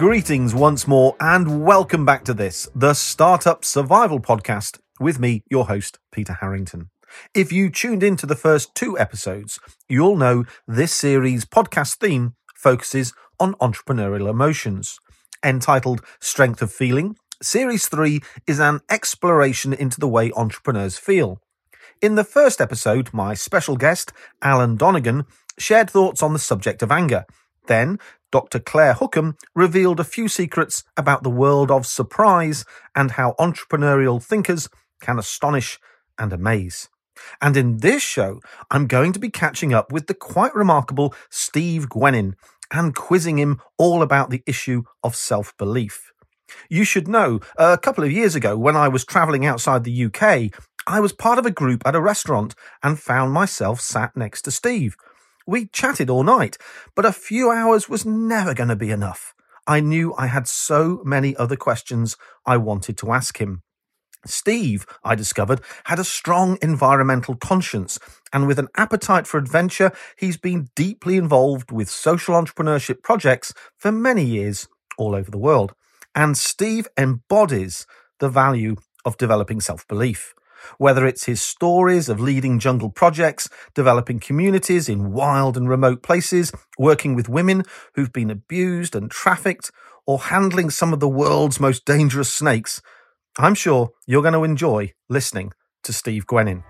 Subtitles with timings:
[0.00, 5.66] Greetings once more, and welcome back to this, the Startup Survival Podcast, with me, your
[5.66, 6.88] host, Peter Harrington.
[7.34, 9.60] If you tuned into the first two episodes,
[9.90, 14.98] you'll know this series' podcast theme focuses on entrepreneurial emotions.
[15.44, 21.40] Entitled Strength of Feeling, Series 3 is an exploration into the way entrepreneurs feel.
[22.02, 24.12] In the first episode, my special guest,
[24.42, 25.24] Alan Donegan,
[25.56, 27.24] shared thoughts on the subject of anger.
[27.66, 27.98] Then,
[28.30, 28.58] Dr.
[28.58, 34.68] Claire Hookham revealed a few secrets about the world of surprise and how entrepreneurial thinkers
[35.00, 35.78] can astonish
[36.18, 36.90] and amaze.
[37.40, 41.88] And in this show, I'm going to be catching up with the quite remarkable Steve
[41.88, 42.34] Gwenin
[42.70, 46.12] and quizzing him all about the issue of self belief.
[46.68, 50.50] You should know, a couple of years ago, when I was travelling outside the UK,
[50.86, 54.50] I was part of a group at a restaurant and found myself sat next to
[54.50, 54.96] Steve.
[55.46, 56.58] We chatted all night,
[56.94, 59.34] but a few hours was never going to be enough.
[59.66, 63.62] I knew I had so many other questions I wanted to ask him.
[64.26, 67.98] Steve, I discovered, had a strong environmental conscience,
[68.32, 73.90] and with an appetite for adventure, he's been deeply involved with social entrepreneurship projects for
[73.90, 75.72] many years all over the world.
[76.14, 77.86] And Steve embodies
[78.18, 80.34] the value of developing self belief.
[80.76, 86.52] Whether it's his stories of leading jungle projects, developing communities in wild and remote places,
[86.78, 89.70] working with women who've been abused and trafficked,
[90.06, 92.82] or handling some of the world's most dangerous snakes,
[93.38, 95.52] I'm sure you're going to enjoy listening
[95.84, 96.62] to Steve Gwenin.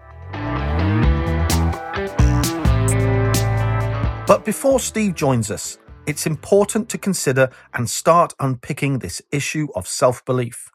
[4.26, 5.78] But before Steve joins us,
[6.10, 10.68] it's important to consider and start unpicking this issue of self belief.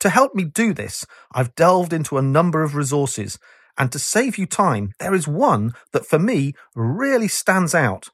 [0.00, 3.38] To help me do this, I've delved into a number of resources,
[3.78, 8.10] and to save you time, there is one that for me really stands out.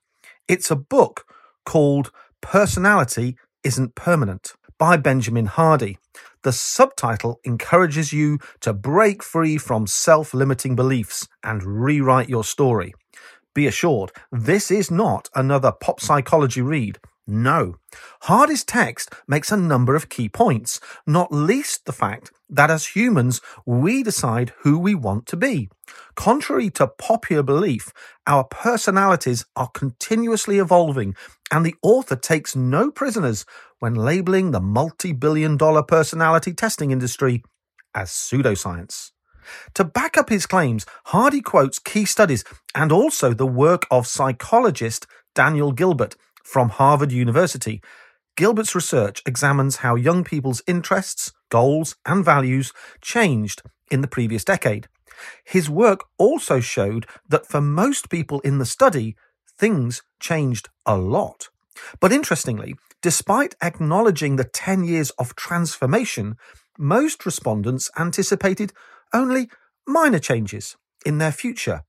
[0.47, 1.27] It's a book
[1.67, 5.99] called Personality Isn't Permanent by Benjamin Hardy.
[6.45, 12.95] The subtitle encourages you to break free from self limiting beliefs and rewrite your story.
[13.55, 16.99] Be assured, this is not another pop psychology read.
[17.27, 17.77] No.
[18.23, 23.41] Hardy's text makes a number of key points, not least the fact that as humans,
[23.65, 25.71] we decide who we want to be.
[26.17, 27.93] Contrary to popular belief,
[28.27, 31.15] our personalities are continuously evolving,
[31.51, 33.47] and the author takes no prisoners
[33.79, 37.43] when labeling the multi billion dollar personality testing industry
[37.95, 39.13] as pseudoscience.
[39.75, 42.45] To back up his claims, Hardy quotes key studies
[42.75, 47.83] and also the work of psychologist Daniel Gilbert from Harvard University.
[48.37, 54.89] Gilbert's research examines how young people's interests, goals, and values changed in the previous decade.
[55.45, 59.17] His work also showed that for most people in the study,
[59.57, 61.49] things changed a lot.
[62.01, 66.37] But interestingly, despite acknowledging the 10 years of transformation,
[66.79, 68.73] most respondents anticipated
[69.15, 69.49] only
[69.87, 70.77] minor changes
[71.07, 71.83] in their future.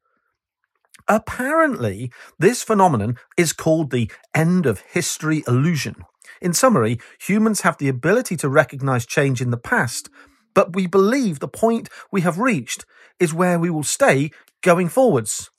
[1.07, 5.95] Apparently, this phenomenon is called the end of history illusion.
[6.41, 10.09] In summary, humans have the ability to recognize change in the past,
[10.53, 12.85] but we believe the point we have reached
[13.19, 14.31] is where we will stay
[14.61, 15.51] going forwards.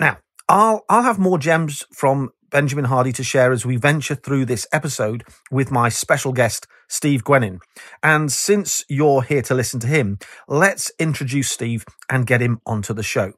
[0.00, 4.44] Now, I'll I'll have more gems from Benjamin Hardy to share as we venture through
[4.44, 7.58] this episode with my special guest, Steve Gwenin.
[8.02, 10.18] And since you're here to listen to him,
[10.48, 13.32] let's introduce Steve and get him onto the show.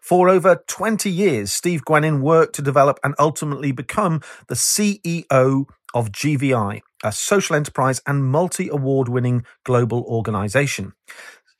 [0.00, 5.64] For over 20 years, Steve Gwenin worked to develop and ultimately become the CEO
[5.94, 10.92] of GVI, a social enterprise and multi award winning global organization.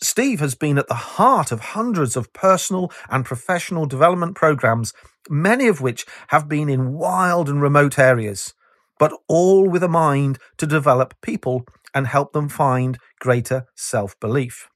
[0.02, 4.92] Steve has been at the heart of hundreds of personal and professional development programs,
[5.30, 8.52] many of which have been in wild and remote areas,
[8.98, 11.64] but all with a mind to develop people
[11.94, 14.68] and help them find greater self belief.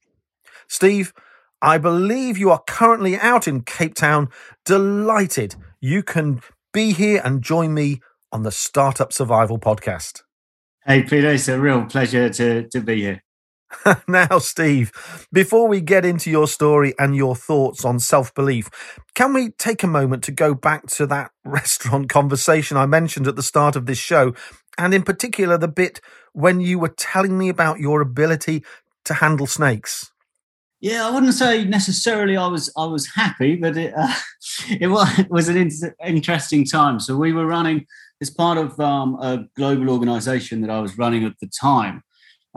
[0.67, 1.13] Steve,
[1.61, 4.29] I believe you are currently out in Cape Town.
[4.63, 6.41] Delighted you can
[6.71, 7.99] be here and join me
[8.31, 10.21] on the Startup Survival Podcast.
[10.85, 13.23] Hey, Peter, it's a real pleasure to, to be here.
[14.07, 14.91] now, Steve,
[15.31, 18.69] before we get into your story and your thoughts on self belief,
[19.15, 23.35] can we take a moment to go back to that restaurant conversation I mentioned at
[23.35, 24.33] the start of this show?
[24.77, 25.99] And in particular, the bit
[26.33, 28.63] when you were telling me about your ability
[29.05, 30.11] to handle snakes.
[30.79, 34.13] Yeah, I wouldn't say necessarily I was I was happy, but it uh,
[34.79, 35.71] it was, it was an in-
[36.05, 36.99] interesting time.
[36.99, 37.87] So we were running
[38.21, 42.03] as part of um, a global organisation that I was running at the time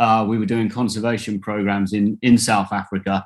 [0.00, 3.24] uh, we were doing conservation programs in, in South Africa.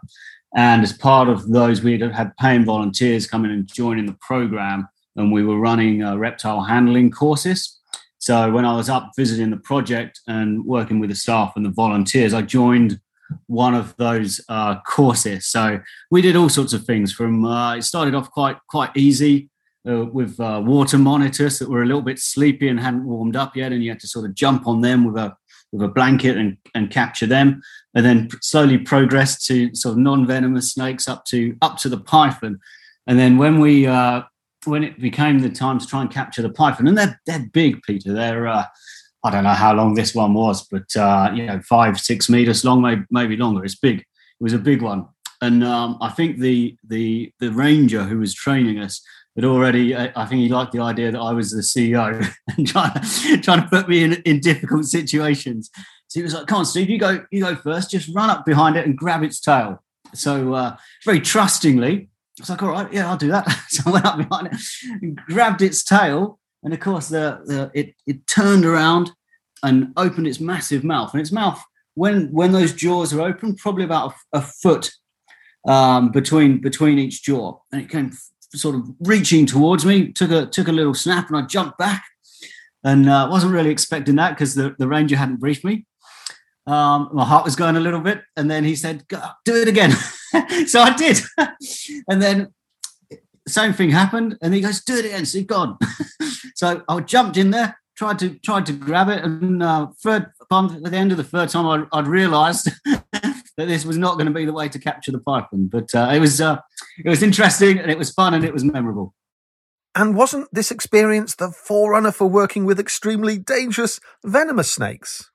[0.57, 4.17] And as part of those, we had paying volunteers come in and join in the
[4.21, 7.81] program, and we were running uh, reptile handling courses.
[8.19, 11.71] So when I was up visiting the project and working with the staff and the
[11.71, 13.01] volunteers, I joined
[13.47, 15.47] one of those uh, courses.
[15.47, 15.81] So
[16.11, 17.13] we did all sorts of things.
[17.13, 19.51] From uh, it started off quite quite easy
[19.89, 23.57] uh, with uh, water monitors that were a little bit sleepy and hadn't warmed up
[23.57, 25.37] yet, and you had to sort of jump on them with a
[25.75, 27.61] with a blanket and, and capture them,
[27.95, 32.61] and then slowly progress to sort of non-venomous snakes up to up to the python.
[33.09, 34.23] And then when we uh,
[34.67, 37.83] when it became the time to try and capture the python, and they're they're big,
[37.83, 38.13] Peter.
[38.13, 38.65] They're uh,
[39.25, 42.65] I don't know how long this one was, but uh, you know, five six meters
[42.65, 43.65] long, maybe maybe longer.
[43.65, 43.99] It's big.
[43.99, 44.07] It
[44.41, 45.09] was a big one,
[45.41, 49.03] and um, I think the the the ranger who was training us
[49.37, 49.97] had already.
[49.97, 52.27] I think he liked the idea that I was the CEO
[52.57, 52.93] and trying
[53.43, 55.71] trying to put me in in difficult situations.
[56.09, 57.91] So he was like, "Come on, Steve, you go you go first.
[57.91, 59.83] Just run up behind it and grab its tail."
[60.15, 62.09] So uh, very trustingly,
[62.39, 63.49] I was like, all right, yeah, I'll do that.
[63.69, 64.57] so I went up behind it
[65.03, 66.39] and grabbed its tail.
[66.63, 69.13] And of course, the, the it, it turned around
[69.63, 71.13] and opened its massive mouth.
[71.13, 71.63] And its mouth,
[71.95, 74.91] when when those jaws are open, probably about a, a foot
[75.67, 77.59] um, between between each jaw.
[77.71, 78.11] And it came
[78.55, 82.05] sort of reaching towards me, took a took a little snap, and I jumped back.
[82.87, 85.87] And uh, wasn't really expecting that because the, the ranger hadn't briefed me.
[86.67, 89.05] Um, my heart was going a little bit, and then he said,
[89.45, 89.93] "Do it again."
[90.67, 91.21] so I did,
[92.09, 92.53] and then
[93.47, 95.79] same thing happened, and he goes, "Do it again." So he gone.
[96.55, 100.91] so I jumped in there, tried to tried to grab it, and uh, third at
[100.91, 102.71] the end of the third time, I, I'd realised
[103.57, 105.69] that this was not going to be the way to capture the python.
[105.71, 106.59] But uh, it was uh,
[107.05, 109.15] it was interesting, and it was fun, and it was memorable.
[109.95, 115.31] And wasn't this experience the forerunner for working with extremely dangerous venomous snakes?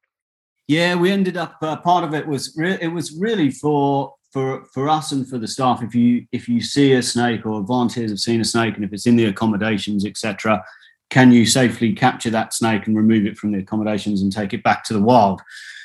[0.67, 1.55] Yeah, we ended up.
[1.61, 5.37] Uh, part of it was re- it was really for for for us and for
[5.37, 5.81] the staff.
[5.81, 8.93] If you if you see a snake or volunteers have seen a snake, and if
[8.93, 10.63] it's in the accommodations, etc.,
[11.09, 14.63] can you safely capture that snake and remove it from the accommodations and take it
[14.63, 15.41] back to the wild?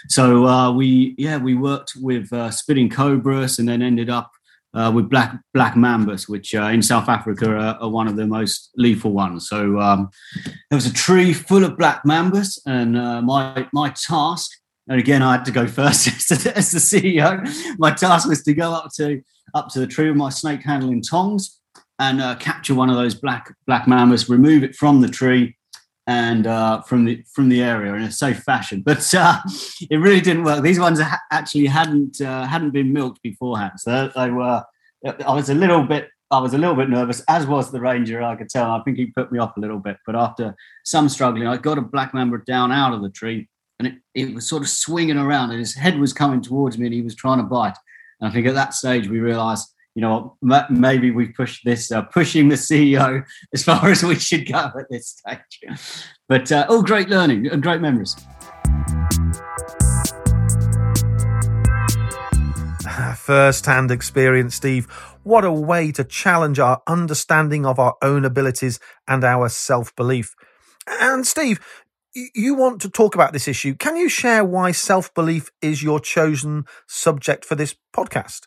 [0.08, 4.30] So uh, we yeah we worked with uh, spitting cobras and then ended up
[4.74, 8.26] uh, with black black mambas, which uh, in South Africa are, are, one of the
[8.26, 9.48] most lethal ones.
[9.48, 10.10] So um,
[10.44, 14.50] there was a tree full of black mambas, and uh, my my task
[14.88, 16.06] and again, I had to go first
[16.46, 17.78] as the CEO.
[17.78, 19.22] My task was to go up to
[19.54, 21.60] up to the tree with my snake handling tongs
[21.98, 25.56] and uh, capture one of those black black mambas, remove it from the tree
[26.06, 28.82] and uh, from the from the area in a safe fashion.
[28.84, 29.40] But uh,
[29.90, 30.62] it really didn't work.
[30.62, 34.64] These ones ha- actually hadn't uh, hadn't been milked beforehand, so they were.
[35.04, 36.08] I was a little bit.
[36.30, 38.22] I was a little bit nervous, as was the ranger.
[38.22, 38.70] I could tell.
[38.70, 39.98] I think he put me off a little bit.
[40.06, 43.48] But after some struggling, I got a black mamba down out of the tree
[43.78, 46.86] and it, it was sort of swinging around and his head was coming towards me
[46.86, 47.76] and he was trying to bite.
[48.20, 50.36] And I think at that stage we realized, you know,
[50.70, 54.86] maybe we push this, uh, pushing the CEO as far as we should go at
[54.90, 55.60] this stage.
[56.28, 58.16] But uh, all great learning and great memories.
[63.16, 64.86] First hand experience, Steve.
[65.22, 70.34] What a way to challenge our understanding of our own abilities and our self belief.
[70.86, 71.60] And Steve,
[72.14, 73.74] you want to talk about this issue.
[73.74, 78.42] Can you share why self belief is your chosen subject for this podcast?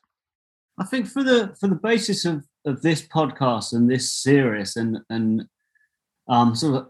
[0.80, 5.00] I think for the for the basis of, of this podcast and this series and
[5.10, 5.46] and
[6.30, 6.90] um, sort of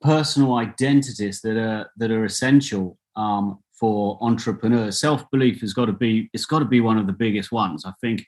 [0.00, 5.92] personal identities that are that are essential um, for entrepreneurs, self belief has got to
[5.92, 7.84] be it's got to be one of the biggest ones.
[7.84, 8.26] I think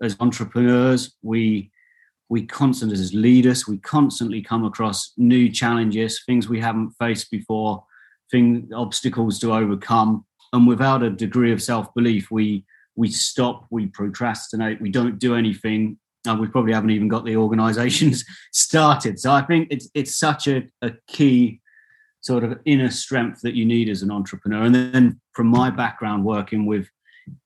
[0.00, 1.70] as entrepreneurs, we
[2.28, 7.84] we constantly, as leaders, we constantly come across new challenges, things we haven't faced before,
[8.30, 12.64] thing obstacles to overcome, and without a degree of self belief, we
[12.96, 17.36] we stop, we procrastinate, we don't do anything, and we probably haven't even got the
[17.36, 19.18] organisations started.
[19.18, 21.60] So I think it's it's such a, a key
[22.20, 24.62] sort of inner strength that you need as an entrepreneur.
[24.62, 26.88] And then from my background working with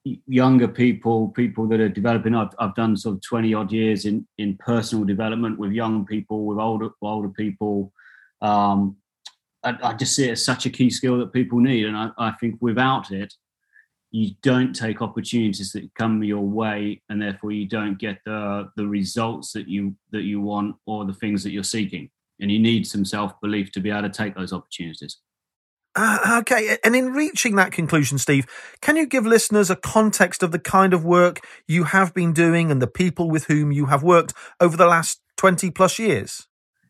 [0.05, 2.35] younger people, people that are developing.
[2.35, 6.45] I've, I've done sort of 20 odd years in, in personal development with young people,
[6.45, 7.93] with older, older people.
[8.41, 8.97] Um,
[9.63, 11.87] I, I, just see it as such a key skill that people need.
[11.87, 13.33] And I, I think without it,
[14.11, 18.87] you don't take opportunities that come your way and therefore you don't get the, the
[18.87, 22.11] results that you, that you want or the things that you're seeking.
[22.41, 25.19] And you need some self-belief to be able to take those opportunities.
[25.99, 28.47] Uh, okay, and in reaching that conclusion, Steve,
[28.83, 32.71] can you give listeners a context of the kind of work you have been doing
[32.71, 36.47] and the people with whom you have worked over the last 20 plus years?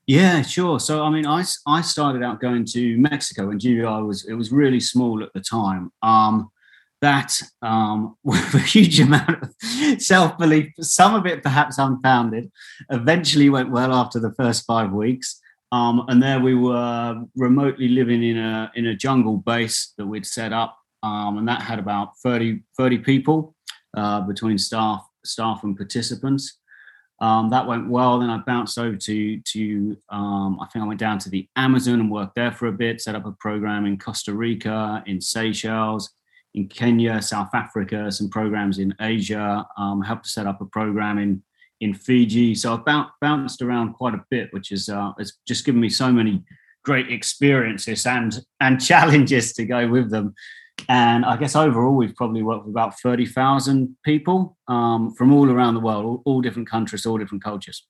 [0.08, 0.80] Yeah, sure.
[0.80, 4.50] So, I mean, I, I started out going to Mexico when GVI was, it was
[4.50, 5.92] really small at the time.
[6.02, 6.50] Um,
[7.00, 12.50] that um, with a huge amount of self belief, some of it perhaps unfounded,
[12.90, 15.40] eventually went well after the first five weeks.
[15.72, 20.26] Um, and there we were remotely living in a in a jungle base that we'd
[20.26, 23.54] set up, um, and that had about 30, 30 people
[23.96, 26.58] uh, between staff staff and participants.
[27.20, 28.18] Um, that went well.
[28.18, 32.00] Then I bounced over to to um, I think I went down to the Amazon
[32.00, 33.00] and worked there for a bit.
[33.00, 36.10] Set up a program in Costa Rica, in Seychelles,
[36.56, 39.64] in Kenya, South Africa, some programs in Asia.
[39.78, 41.42] Um, helped to set up a program in
[41.80, 42.54] in Fiji.
[42.54, 46.10] So I've bounced around quite a bit, which is uh, it's just given me so
[46.10, 46.42] many
[46.84, 50.34] great experiences and and challenges to go with them.
[50.88, 55.72] And I guess overall, we've probably worked with about 30,000 people um, from all around
[55.72, 57.86] the world, all, all, different countries, all different cultures.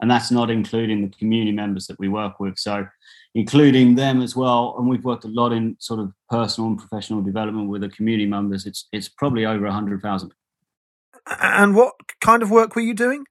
[0.00, 2.56] And that's not including the community members that we work with.
[2.56, 2.86] So,
[3.34, 4.74] including them as well.
[4.78, 8.26] And we've worked a lot in sort of personal and professional development with the community
[8.26, 8.66] members.
[8.66, 10.32] It's, it's probably over 100,000.
[11.40, 13.24] And what kind of work were you doing?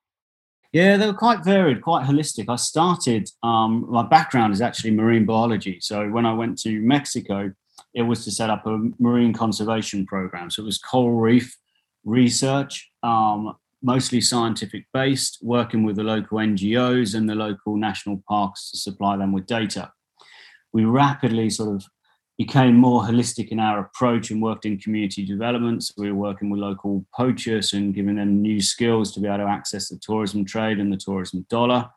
[0.71, 2.45] Yeah, they were quite varied, quite holistic.
[2.47, 5.79] I started, um, my background is actually marine biology.
[5.81, 7.51] So when I went to Mexico,
[7.93, 10.51] it was to set up a marine conservation program.
[10.51, 11.57] So it was coral reef
[12.05, 18.71] research, um, mostly scientific based, working with the local NGOs and the local national parks
[18.71, 19.91] to supply them with data.
[20.73, 21.85] We rapidly sort of
[22.37, 25.83] became more holistic in our approach and worked in community development.
[25.83, 29.39] So we were working with local poachers and giving them new skills to be able
[29.39, 31.89] to access the tourism trade and the tourism dollar.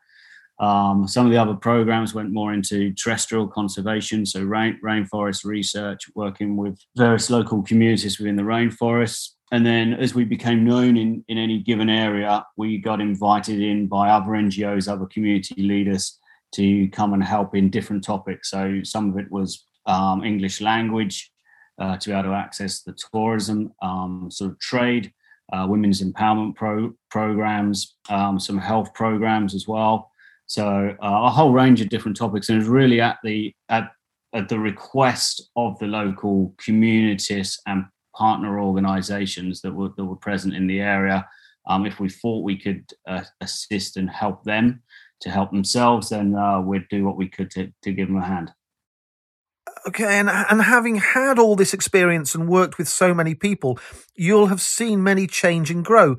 [0.59, 6.09] Um, some of the other programs went more into terrestrial conservation, so rain, rainforest research,
[6.13, 9.29] working with various local communities within the rainforests.
[9.51, 13.87] And then as we became known in, in any given area, we got invited in
[13.87, 16.19] by other NGOs, other community leaders
[16.55, 18.49] to come and help in different topics.
[18.49, 21.31] So some of it was um, English language
[21.79, 25.11] uh, to be able to access the tourism, um, sort of trade,
[25.51, 30.11] uh, women's empowerment pro- programs, um, some health programs as well.
[30.45, 33.91] So uh, a whole range of different topics, and it's really at the at,
[34.33, 37.85] at the request of the local communities and
[38.15, 41.27] partner organisations that were that were present in the area.
[41.65, 44.81] Um, if we thought we could uh, assist and help them
[45.21, 48.25] to help themselves, then uh, we'd do what we could to, to give them a
[48.25, 48.51] hand.
[49.87, 53.79] Okay, and and having had all this experience and worked with so many people,
[54.15, 56.17] you'll have seen many change and grow.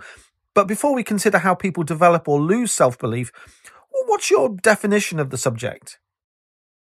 [0.55, 3.33] But before we consider how people develop or lose self belief,
[4.07, 5.99] what's your definition of the subject?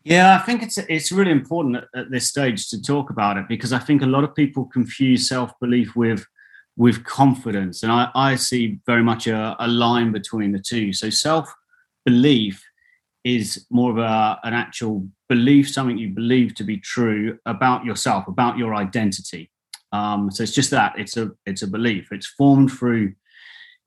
[0.05, 3.47] Yeah, I think it's it's really important at, at, this stage to talk about it
[3.47, 6.23] because I think a lot of people confuse self belief with
[6.77, 10.93] with confidence, and I, I see very much a, a line between the two.
[10.93, 11.51] So self
[12.05, 12.63] belief
[13.23, 18.27] is more of a, an actual belief, something you believe to be true about yourself,
[18.27, 19.49] about your identity.
[19.91, 22.09] Um, so it's just that it's a it's a belief.
[22.11, 23.13] It's formed through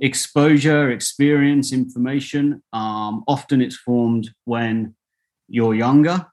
[0.00, 2.60] exposure, experience, information.
[2.72, 4.96] Um, often it's formed when
[5.48, 6.26] you're younger.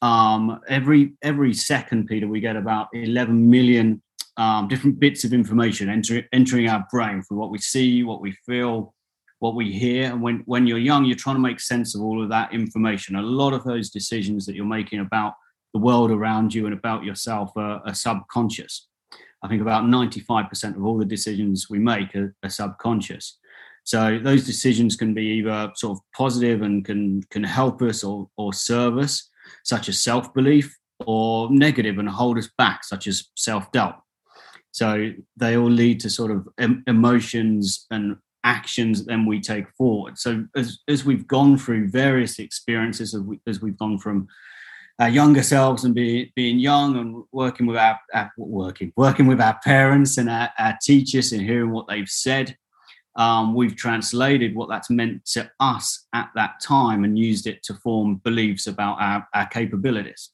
[0.00, 4.02] Um, every every second, Peter, we get about 11 million
[4.36, 8.32] um, different bits of information enter, entering our brain from what we see, what we
[8.46, 8.94] feel,
[9.38, 10.10] what we hear.
[10.10, 13.16] And when when you're young, you're trying to make sense of all of that information.
[13.16, 15.34] A lot of those decisions that you're making about
[15.72, 18.88] the world around you and about yourself are, are subconscious.
[19.42, 23.38] I think about 95% of all the decisions we make are, are, subconscious.
[23.84, 28.28] So those decisions can be either sort of positive and can can help us or,
[28.36, 29.28] or serve us,
[29.64, 34.00] such as self-belief, or negative and hold us back, such as self-doubt.
[34.70, 39.68] So they all lead to sort of em- emotions and actions that then we take
[39.76, 40.18] forward.
[40.18, 44.28] So as, as we've gone through various experiences, as, we, as we've gone from
[44.98, 49.40] our younger selves and be, being young and working with our, our, working working with
[49.40, 52.56] our parents and our, our teachers and hearing what they've said
[53.16, 57.74] um, we've translated what that's meant to us at that time and used it to
[57.74, 60.30] form beliefs about our, our capabilities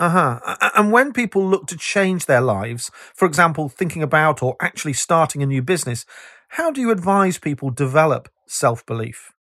[0.00, 0.40] uh-huh
[0.76, 5.42] and when people look to change their lives for example thinking about or actually starting
[5.42, 6.04] a new business
[6.48, 9.34] how do you advise people develop self-belief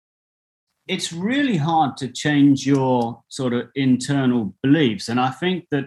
[0.87, 5.07] it's really hard to change your sort of internal beliefs.
[5.07, 5.85] And I think that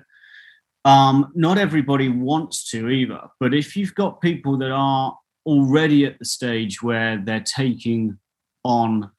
[0.84, 3.20] um, not everybody wants to either.
[3.40, 5.16] But if you've got people that are
[5.46, 8.18] already at the stage where they're taking
[8.64, 9.10] on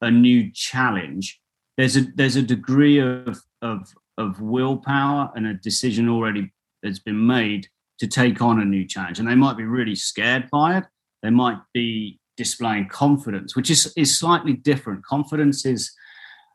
[0.00, 1.40] a new challenge,
[1.76, 7.26] there's a there's a degree of of of willpower and a decision already that's been
[7.26, 9.18] made to take on a new challenge.
[9.18, 10.84] And they might be really scared by it.
[11.22, 15.04] They might be displaying confidence, which is is slightly different.
[15.04, 15.92] Confidence is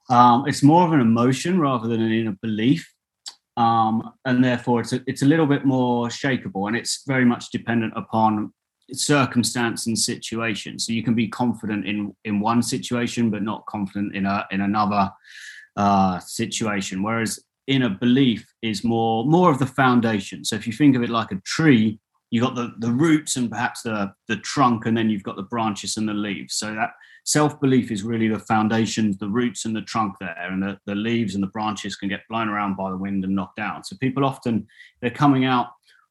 [0.09, 2.83] Um, it's more of an emotion rather than an inner belief.
[3.57, 7.51] Um, and therefore, it's a, it's a little bit more shakable and it's very much
[7.51, 8.53] dependent upon
[8.93, 10.79] circumstance and situation.
[10.79, 14.61] So you can be confident in, in one situation, but not confident in, a, in
[14.61, 15.11] another
[15.75, 17.03] uh, situation.
[17.03, 20.43] Whereas inner belief is more more of the foundation.
[20.43, 21.99] So if you think of it like a tree,
[22.31, 25.43] you've got the, the roots and perhaps the, the trunk, and then you've got the
[25.43, 26.55] branches and the leaves.
[26.55, 26.91] So that
[27.25, 30.95] self belief is really the foundation, the roots and the trunk there, and the, the
[30.95, 33.83] leaves and the branches can get blown around by the wind and knocked down.
[33.83, 34.67] So people often
[35.01, 35.67] they're coming out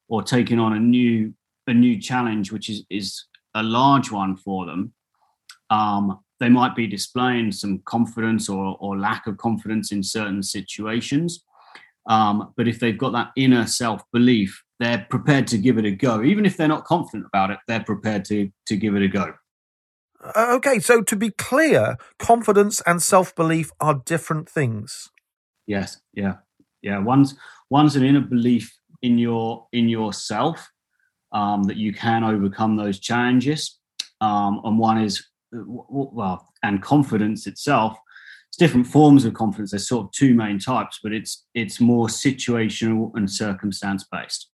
[0.07, 1.33] or taking on a new
[1.69, 4.93] a new challenge, which is is a large one for them.
[5.69, 11.43] Um, they might be displaying some confidence or, or lack of confidence in certain situations.
[12.07, 15.91] Um, but if they've got that inner self belief, they're prepared to give it a
[15.91, 16.23] go.
[16.23, 19.33] Even if they're not confident about it, they're prepared to, to give it a go.
[20.23, 25.09] Uh, okay, so to be clear, confidence and self belief are different things.
[25.67, 26.35] Yes, yeah,
[26.81, 26.99] yeah.
[26.99, 27.35] One's
[27.69, 30.71] one's an inner belief in your in yourself
[31.31, 33.77] um, that you can overcome those challenges,
[34.21, 37.97] um, and one is well, and confidence itself
[38.49, 39.71] it's different forms of confidence.
[39.71, 44.49] There's sort of two main types, but it's it's more situational and circumstance based.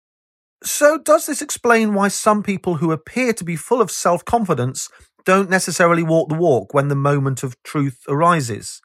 [0.63, 4.89] So, does this explain why some people who appear to be full of self confidence
[5.25, 8.81] don't necessarily walk the walk when the moment of truth arises?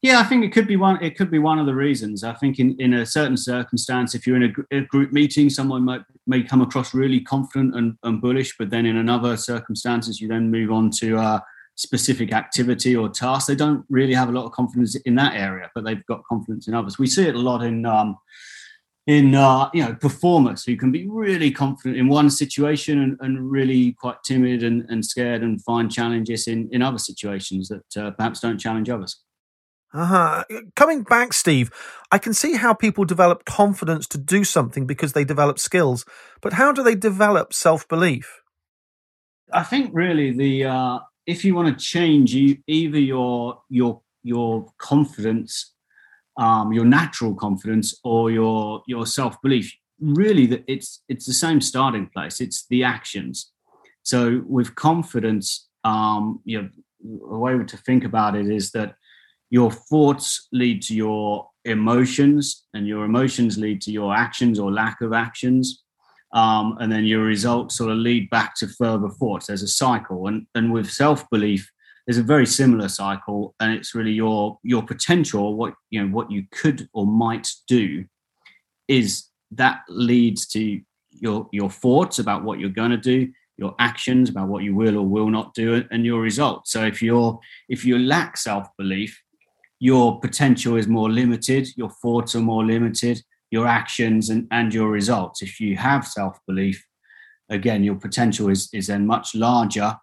[0.00, 1.02] Yeah, I think it could be one.
[1.02, 2.22] It could be one of the reasons.
[2.22, 5.84] I think in, in a certain circumstance, if you're in a, a group meeting, someone
[5.84, 10.28] might may come across really confident and, and, bullish, but then in another circumstances, you
[10.28, 11.42] then move on to a
[11.74, 13.48] specific activity or task.
[13.48, 16.68] They don't really have a lot of confidence in that area, but they've got confidence
[16.68, 16.98] in others.
[16.98, 18.18] We see it a lot in um,
[19.08, 23.50] in uh, you know performers who can be really confident in one situation and, and
[23.50, 28.12] really quite timid and, and, scared and find challenges in in other situations that uh,
[28.12, 29.24] perhaps don't challenge others.
[29.92, 30.44] Uh-huh.
[30.76, 31.70] Coming back, Steve,
[32.12, 36.04] I can see how people develop confidence to do something because they develop skills,
[36.42, 38.42] but how do they develop self belief?
[39.52, 44.66] I think really the uh, if you want to change you, either your your your
[44.76, 45.72] confidence,
[46.36, 51.62] um, your natural confidence, or your your self belief, really, that it's it's the same
[51.62, 52.42] starting place.
[52.42, 53.50] It's the actions.
[54.02, 56.68] So with confidence, um, you know,
[57.30, 58.96] a way to think about it is that
[59.50, 65.00] your thoughts lead to your emotions, and your emotions lead to your actions or lack
[65.00, 65.82] of actions
[66.32, 69.46] um, and then your results sort of lead back to further thoughts.
[69.46, 71.70] There's a cycle, and and with self belief,
[72.06, 76.30] there's a very similar cycle, and it's really your your potential, what you know, what
[76.30, 78.04] you could or might do,
[78.88, 80.80] is that leads to
[81.10, 84.98] your your thoughts about what you're going to do, your actions about what you will
[84.98, 86.72] or will not do, and your results.
[86.72, 87.38] So if you're
[87.70, 89.18] if you lack self belief,
[89.80, 94.90] your potential is more limited, your thoughts are more limited, your actions and, and your
[94.90, 95.42] results.
[95.42, 96.84] If you have self belief,
[97.48, 99.96] again, your potential is, is then much larger.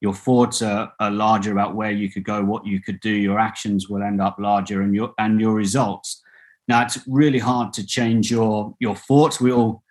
[0.00, 3.10] Your thoughts are, are larger about where you could go, what you could do.
[3.10, 6.22] Your actions will end up larger, and your and your results.
[6.68, 9.40] Now it's really hard to change your your thoughts.
[9.40, 9.82] We all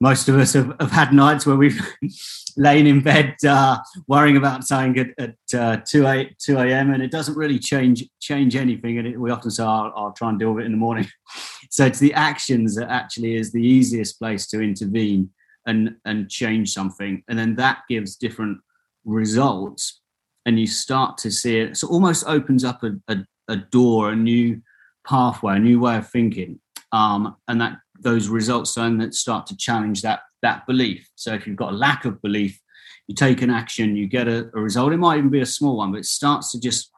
[0.00, 1.80] most of us have, have had nights where we've
[2.56, 6.92] lain in bed uh, worrying about something at, at uh, 2, a, 2 a.m.
[6.92, 8.98] and it doesn't really change change anything.
[8.98, 11.06] And it, we often say, I'll, I'll, try and deal with it in the morning.
[11.70, 15.30] so it's the actions that actually is the easiest place to intervene
[15.66, 17.22] and, and change something.
[17.28, 18.58] And then that gives different
[19.04, 20.00] results.
[20.46, 21.76] And you start to see it.
[21.76, 24.62] So it almost opens up a, a, a door, a new
[25.06, 26.60] pathway, a new way of thinking.
[26.92, 31.08] Um, and that those results then that start to challenge that that belief.
[31.16, 32.58] So if you've got a lack of belief,
[33.06, 34.92] you take an action, you get a, a result.
[34.92, 36.90] It might even be a small one, but it starts to just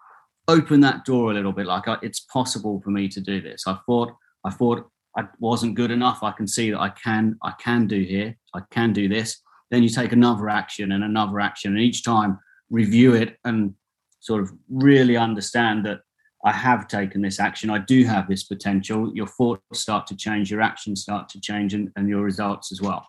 [0.48, 1.66] open that door a little bit.
[1.66, 3.64] Like it's possible for me to do this.
[3.66, 4.12] I thought
[4.44, 6.22] I thought I wasn't good enough.
[6.22, 8.36] I can see that I can I can do here.
[8.54, 9.40] I can do this.
[9.70, 12.38] Then you take another action and another action, and each time
[12.70, 13.74] review it and
[14.20, 16.00] sort of really understand that
[16.44, 17.70] I have taken this action.
[17.70, 19.12] I do have this potential.
[19.14, 22.80] Your thoughts start to change, your actions start to change, and, and your results as
[22.80, 23.06] well.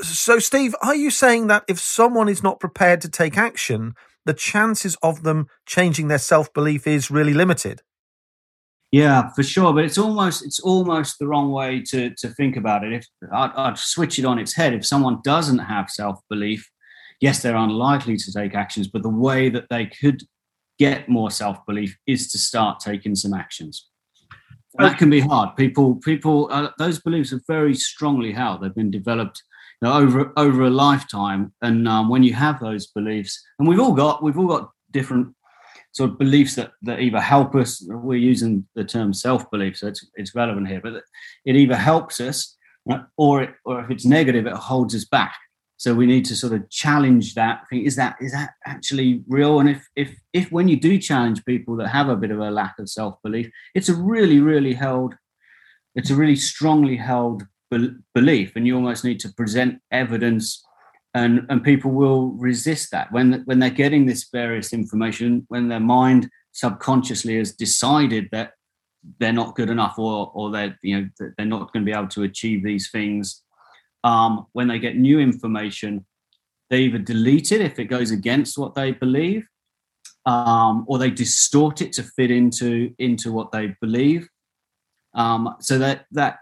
[0.00, 4.34] So, Steve, are you saying that if someone is not prepared to take action, the
[4.34, 7.82] chances of them changing their self belief is really limited?
[8.90, 9.72] Yeah, for sure.
[9.72, 12.92] But it's almost it's almost the wrong way to to think about it.
[12.92, 16.68] If I'd, I'd switch it on its head, if someone doesn't have self belief,
[17.20, 18.88] yes, they're unlikely to take actions.
[18.88, 20.22] But the way that they could
[20.78, 23.88] get more self belief is to start taking some actions.
[24.78, 25.56] that can be hard.
[25.56, 28.60] People, people, uh, those beliefs are very strongly held.
[28.60, 29.42] They've been developed
[29.80, 33.80] you know, over over a lifetime, and um, when you have those beliefs, and we've
[33.80, 35.34] all got we've all got different
[35.96, 39.86] sort of beliefs that, that either help us, we're using the term self belief, so
[39.86, 41.02] it's, it's relevant here, but
[41.46, 42.54] it either helps us
[42.90, 45.34] uh, or, it, or if it's negative, it holds us back.
[45.78, 47.62] So we need to sort of challenge that.
[47.68, 49.60] Think, is that is that actually real?
[49.60, 52.50] And if if if when you do challenge people that have a bit of a
[52.50, 55.14] lack of self belief, it's a really really held,
[55.94, 60.64] it's a really strongly held be- belief, and you almost need to present evidence
[61.16, 65.80] and and people will resist that when when they're getting this various information when their
[65.80, 68.52] mind subconsciously has decided that
[69.18, 72.08] they're not good enough or or they're you know they're not going to be able
[72.08, 73.42] to achieve these things
[74.04, 76.04] um, when they get new information
[76.70, 79.46] they either delete it if it goes against what they believe
[80.26, 84.28] um, or they distort it to fit into into what they believe
[85.14, 86.38] um, so that that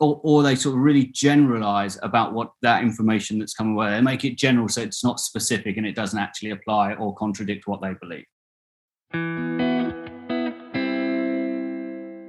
[0.00, 3.90] or, or they sort of really generalize about what that information that's coming away.
[3.90, 7.66] They make it general so it's not specific and it doesn't actually apply or contradict
[7.66, 9.73] what they believe.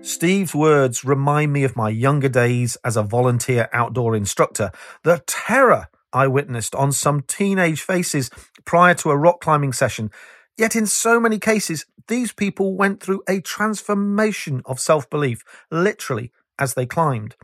[0.06, 4.70] Steve's words remind me of my younger days as a volunteer outdoor instructor.
[5.04, 8.30] The terror I witnessed on some teenage faces
[8.66, 10.12] prior to a rock climbing session.
[10.58, 16.32] Yet, in so many cases, these people went through a transformation of self belief, literally,
[16.60, 17.36] as they climbed.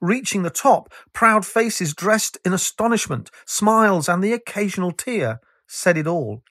[0.00, 6.06] Reaching the top, proud faces dressed in astonishment, smiles, and the occasional tear said it
[6.06, 6.42] all.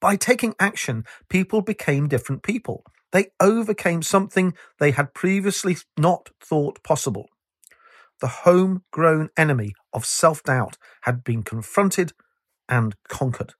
[0.00, 2.84] By taking action, people became different people.
[3.12, 7.28] They overcame something they had previously not thought possible.
[8.20, 12.12] The homegrown enemy of self doubt had been confronted
[12.68, 13.54] and conquered.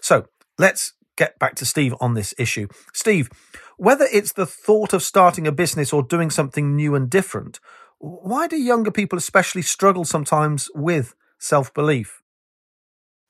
[0.00, 0.26] So
[0.58, 2.68] let's get back to Steve on this issue.
[2.94, 3.28] Steve,
[3.76, 7.60] whether it's the thought of starting a business or doing something new and different,
[7.98, 12.22] why do younger people especially struggle sometimes with self belief?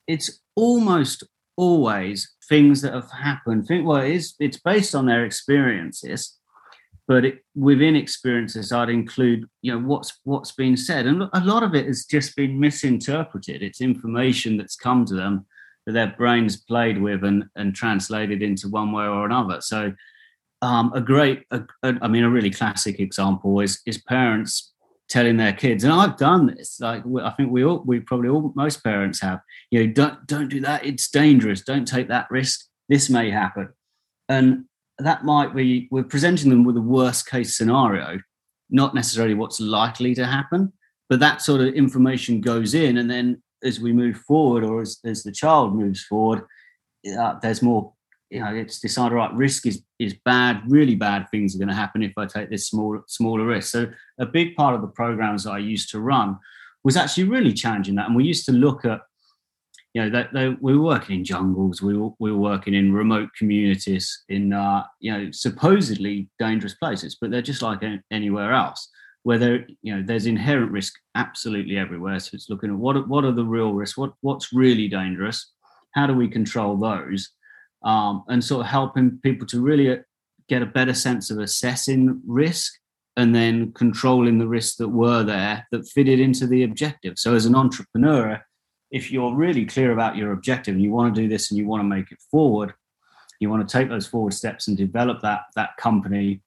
[0.06, 1.24] It's almost
[1.56, 3.66] always things that have happened.
[3.66, 6.38] Think well, it's, it's based on their experiences,
[7.06, 11.62] but it, within experiences, I'd include you know what's what's been said, and a lot
[11.62, 13.62] of it has just been misinterpreted.
[13.62, 15.46] It's information that's come to them
[15.86, 19.62] that their brains played with and, and translated into one way or another.
[19.62, 19.94] So
[20.60, 24.74] um, a great, a, a, I mean, a really classic example is is parents
[25.08, 26.78] telling their kids, and I've done this.
[26.80, 29.40] Like I think we all, we probably all, most parents have.
[29.70, 30.84] You know, don't don't do that.
[30.84, 31.62] It's dangerous.
[31.62, 32.66] Don't take that risk.
[32.88, 33.70] This may happen,
[34.28, 34.64] and
[34.98, 38.20] that might be we're presenting them with a worst case scenario,
[38.70, 40.72] not necessarily what's likely to happen,
[41.08, 44.98] but that sort of information goes in, and then as we move forward, or as
[45.04, 46.42] as the child moves forward,
[47.18, 47.92] uh, there's more
[48.30, 51.74] you know it's decided right risk is is bad really bad things are going to
[51.74, 53.70] happen if i take this small smaller risk.
[53.72, 56.38] So a big part of the programs that i used to run
[56.84, 59.00] was actually really challenging that and we used to look at
[59.94, 63.30] you know that we were working in jungles we were, we were working in remote
[63.36, 68.88] communities in uh, you know supposedly dangerous places but they're just like anywhere else
[69.28, 72.18] where there you know there's inherent risk absolutely everywhere.
[72.18, 73.98] So it's looking at what what are the real risks?
[73.98, 75.52] What what's really dangerous?
[75.94, 77.30] How do we control those
[77.82, 79.96] um, and sort of helping people to really uh,
[80.48, 82.72] get a better sense of assessing risk
[83.16, 87.18] and then controlling the risks that were there that fitted into the objective.
[87.18, 88.40] So, as an entrepreneur,
[88.90, 91.66] if you're really clear about your objective and you want to do this and you
[91.66, 92.72] want to make it forward,
[93.40, 96.40] you want to take those forward steps and develop that that company.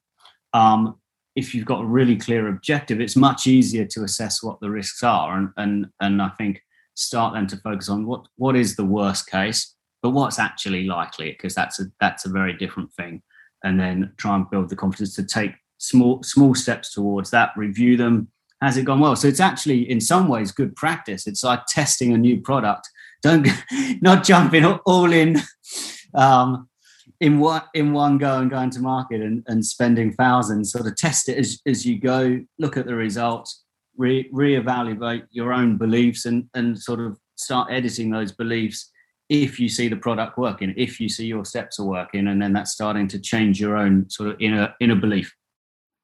[0.54, 0.98] Um,
[1.36, 5.04] if you've got a really clear objective, it's much easier to assess what the risks
[5.04, 6.62] are, and and and I think
[6.96, 11.32] start then to focus on what what is the worst case but what's actually likely
[11.32, 13.22] because that's a that's a very different thing.
[13.64, 17.98] And then try and build the confidence to take small small steps towards that review
[17.98, 18.30] them.
[18.62, 19.16] Has it gone well?
[19.16, 21.28] So it's actually in some ways good practice.
[21.28, 22.90] It's like testing a new product.
[23.22, 23.48] Don't
[24.02, 25.38] not jumping all in
[26.14, 26.68] um,
[27.20, 30.72] in one in one go and going to market and, and spending thousands.
[30.72, 33.64] Sort of test it as, as you go look at the results
[33.98, 38.90] re reevaluate your own beliefs and and sort of start editing those beliefs
[39.32, 42.52] if you see the product working, if you see your steps are working, and then
[42.52, 45.34] that's starting to change your own sort of inner inner belief.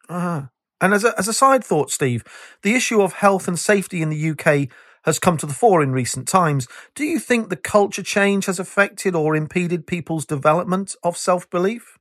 [0.07, 0.43] Uh-huh.
[0.79, 2.23] And as a, as a side thought, Steve,
[2.61, 4.69] the issue of health and safety in the UK
[5.03, 6.69] has come to the fore in recent times.
[6.95, 11.97] Do you think the culture change has affected or impeded people's development of self belief?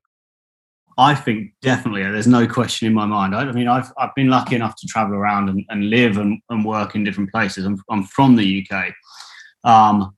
[0.96, 2.04] I think definitely.
[2.04, 3.34] There's no question in my mind.
[3.34, 6.40] I, I, mean, I've I've been lucky enough to travel around and, and live and,
[6.50, 7.64] and work in different places.
[7.64, 8.94] I'm, I'm from the UK.
[9.64, 10.16] Um,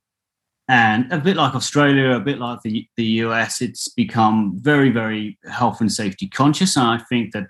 [0.69, 5.39] and a bit like Australia, a bit like the, the US, it's become very, very
[5.51, 6.77] health and safety conscious.
[6.77, 7.47] And I think that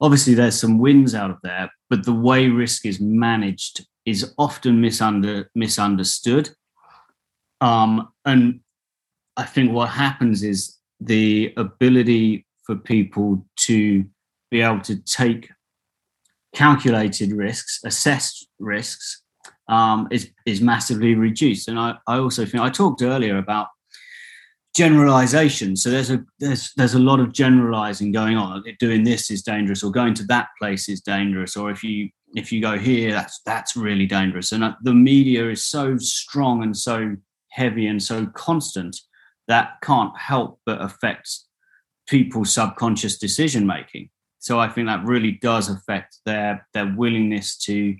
[0.00, 4.82] obviously there's some wins out of there, but the way risk is managed is often
[4.82, 6.50] misunder, misunderstood.
[7.60, 8.60] Um, and
[9.36, 14.04] I think what happens is the ability for people to
[14.50, 15.50] be able to take
[16.54, 19.22] calculated risks, assessed risks,
[19.68, 21.68] um, is is massively reduced.
[21.68, 23.68] And I, I also think I talked earlier about
[24.76, 25.76] generalization.
[25.76, 28.62] So there's a there's there's a lot of generalizing going on.
[28.78, 32.52] Doing this is dangerous, or going to that place is dangerous, or if you if
[32.52, 34.52] you go here, that's that's really dangerous.
[34.52, 37.16] And uh, the media is so strong and so
[37.50, 38.96] heavy and so constant
[39.48, 41.28] that can't help but affect
[42.06, 44.10] people's subconscious decision making.
[44.38, 47.96] So I think that really does affect their their willingness to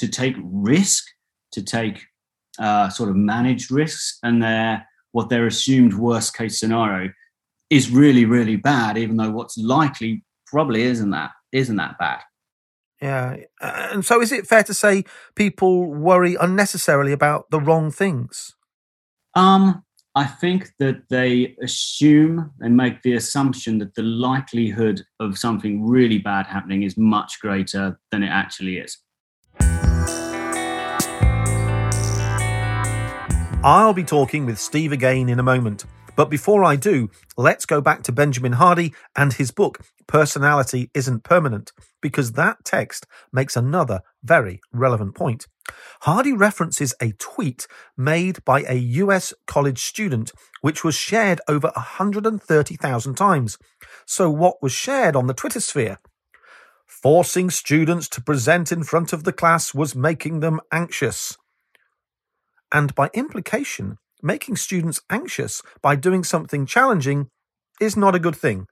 [0.00, 1.04] to take risk,
[1.52, 2.00] to take
[2.58, 7.10] uh, sort of managed risks, and their what their assumed worst case scenario
[7.68, 12.20] is really really bad, even though what's likely probably isn't that isn't that bad.
[13.02, 18.54] Yeah, and so is it fair to say people worry unnecessarily about the wrong things?
[19.34, 19.84] Um,
[20.14, 26.18] I think that they assume and make the assumption that the likelihood of something really
[26.18, 28.98] bad happening is much greater than it actually is.
[33.62, 35.84] I'll be talking with Steve again in a moment.
[36.16, 41.24] But before I do, let's go back to Benjamin Hardy and his book, Personality Isn't
[41.24, 41.70] Permanent,
[42.00, 45.46] because that text makes another very relevant point.
[46.00, 47.66] Hardy references a tweet
[47.98, 53.58] made by a US college student, which was shared over 130,000 times.
[54.06, 55.98] So, what was shared on the Twitter sphere?
[56.86, 61.36] Forcing students to present in front of the class was making them anxious.
[62.72, 67.28] And by implication, making students anxious by doing something challenging
[67.80, 68.66] is not a good thing.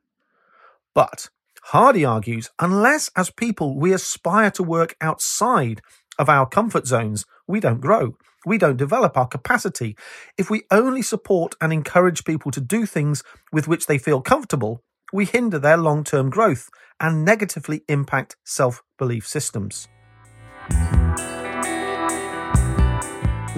[0.95, 1.29] But
[1.65, 5.81] Hardy argues unless, as people, we aspire to work outside
[6.19, 8.17] of our comfort zones, we don't grow.
[8.47, 9.97] We don't develop our capacity.
[10.37, 14.83] If we only support and encourage people to do things with which they feel comfortable,
[15.13, 16.69] we hinder their long term growth
[17.01, 19.89] and negatively impact self belief systems.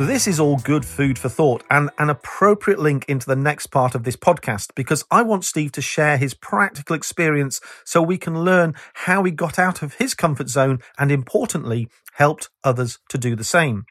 [0.00, 3.94] This is all good food for thought and an appropriate link into the next part
[3.94, 8.42] of this podcast because I want Steve to share his practical experience so we can
[8.42, 13.36] learn how he got out of his comfort zone and, importantly, helped others to do
[13.36, 13.84] the same.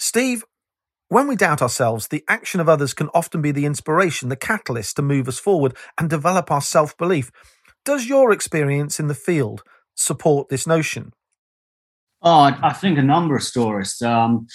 [0.00, 0.42] Steve,
[1.06, 4.96] when we doubt ourselves, the action of others can often be the inspiration, the catalyst
[4.96, 7.30] to move us forward and develop our self belief.
[7.84, 9.62] Does your experience in the field
[9.94, 11.12] support this notion?
[12.22, 14.00] Oh, I think a number of stories.
[14.02, 14.46] Um,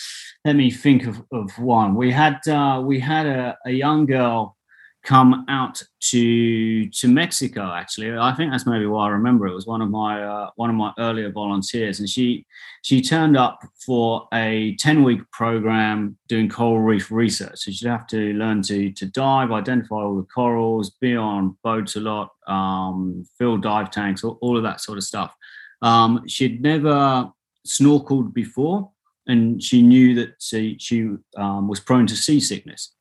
[0.43, 1.95] let me think of, of one.
[1.95, 4.56] We had uh, we had a, a, young girl
[5.04, 7.73] come out to to Mexico.
[7.73, 9.47] Actually, I think that's maybe why I remember.
[9.47, 12.45] It was one of my uh, one of my earlier volunteers, and she
[12.84, 17.62] she turned up for a ten week program doing coral reef research.
[17.62, 21.95] So she'd have to learn to to dive, identify all the corals, be on boats
[21.95, 25.34] a lot, um, fill dive tanks, all, all of that sort of stuff.
[25.82, 27.32] Um, she'd never
[27.65, 28.91] snorkeled before,
[29.28, 32.93] and she knew that she, she um, was prone to seasickness.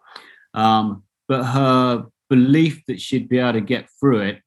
[0.54, 4.40] Um, but her belief that she'd be able to get through it,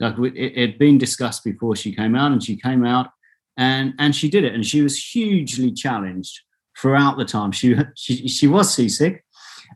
[0.00, 3.08] like it, had been discussed before she came out, and she came out
[3.56, 6.40] and and she did it, and she was hugely challenged
[6.80, 7.52] throughout the time.
[7.52, 9.24] She she, she was seasick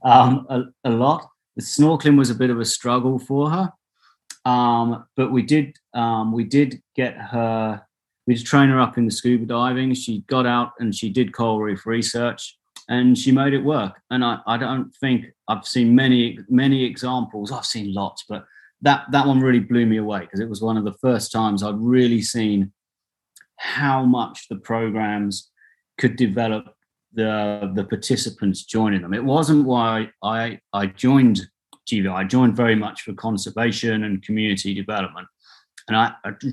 [0.04, 1.26] um, a, a lot.
[1.56, 3.72] The snorkeling was a bit of a struggle for her,
[4.44, 7.82] um, but we did um, we did get her
[8.26, 9.94] we just train her up in the scuba diving.
[9.94, 12.56] She got out and she did coral reef research
[12.88, 14.00] and she made it work.
[14.10, 17.52] And I, I don't think I've seen many, many examples.
[17.52, 18.44] I've seen lots, but
[18.82, 21.62] that, that one really blew me away because it was one of the first times
[21.62, 22.72] I'd really seen
[23.56, 25.50] how much the programs
[25.98, 26.64] could develop
[27.12, 29.14] the the participants joining them.
[29.14, 31.40] It wasn't why I I joined
[31.90, 32.12] GVI.
[32.12, 35.26] I joined very much for conservation and community development.
[35.90, 36.12] And I,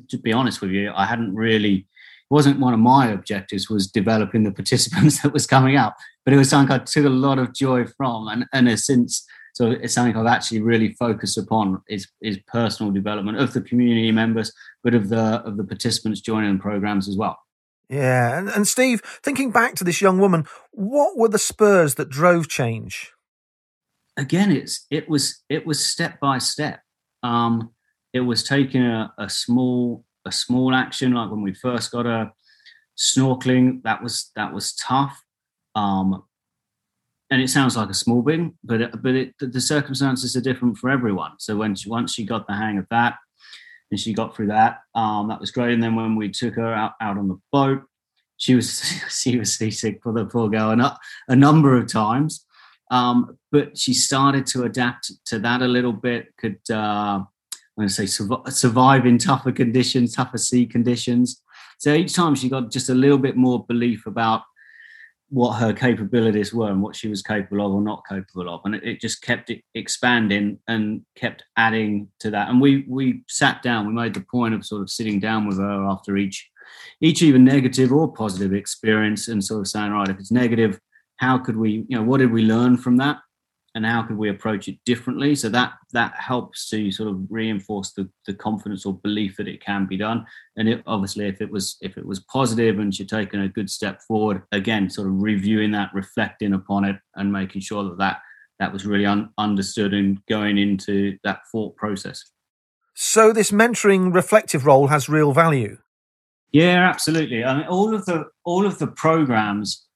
[0.10, 1.86] to be honest with you, I hadn't really
[2.30, 5.94] it wasn't one of my objectives was developing the participants that was coming out,
[6.26, 9.72] but it was something I took a lot of joy from, and and since so
[9.72, 14.52] it's something I've actually really focused upon is is personal development of the community members,
[14.84, 17.40] but of the of the participants joining the programs as well.
[17.90, 22.10] Yeah, and, and Steve, thinking back to this young woman, what were the spurs that
[22.10, 23.14] drove change?
[24.18, 26.82] Again, it's it was it was step by step.
[27.24, 27.72] Um,
[28.18, 32.32] it was taking a, a small a small action like when we first got a
[32.98, 35.22] snorkeling that was that was tough.
[35.76, 36.24] Um,
[37.30, 40.78] and it sounds like a small thing but it, but it, the circumstances are different
[40.78, 41.34] for everyone.
[41.38, 43.16] So when she, once she got the hang of that
[43.92, 45.74] and she got through that um, that was great.
[45.74, 47.84] And then when we took her out, out on the boat
[48.38, 52.46] she was she was seasick for the poor girl a, a number of times.
[52.90, 56.34] Um, but she started to adapt to that a little bit.
[56.38, 57.22] Could uh,
[57.78, 61.44] I'm going to say survive in tougher conditions, tougher sea conditions.
[61.78, 64.42] So each time she got just a little bit more belief about
[65.30, 68.62] what her capabilities were and what she was capable of or not capable of.
[68.66, 72.50] And it, it, just kept expanding and kept adding to that.
[72.50, 75.60] And we we sat down we made the point of sort of sitting down with
[75.60, 76.50] her after each
[77.02, 80.80] each even negative or positive experience and sort of saying right if it's negative
[81.18, 83.18] how could we you know what did we learn from that
[83.78, 85.36] and how could we approach it differently?
[85.36, 89.64] So that that helps to sort of reinforce the, the confidence or belief that it
[89.64, 90.26] can be done.
[90.56, 93.70] And it, obviously if it was if it was positive and you're taking a good
[93.70, 98.22] step forward again sort of reviewing that reflecting upon it and making sure that that
[98.58, 102.24] that was really un- understood and going into that thought process.
[102.96, 105.78] So this mentoring reflective role has real value?
[106.52, 107.44] Yeah absolutely.
[107.44, 109.87] I mean all of the all of the programs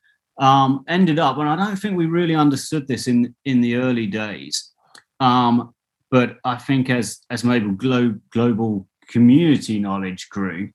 [0.41, 4.07] um, ended up, and I don't think we really understood this in in the early
[4.07, 4.71] days.
[5.19, 5.73] Um,
[6.09, 10.71] but I think as as maybe glo- global community knowledge grew,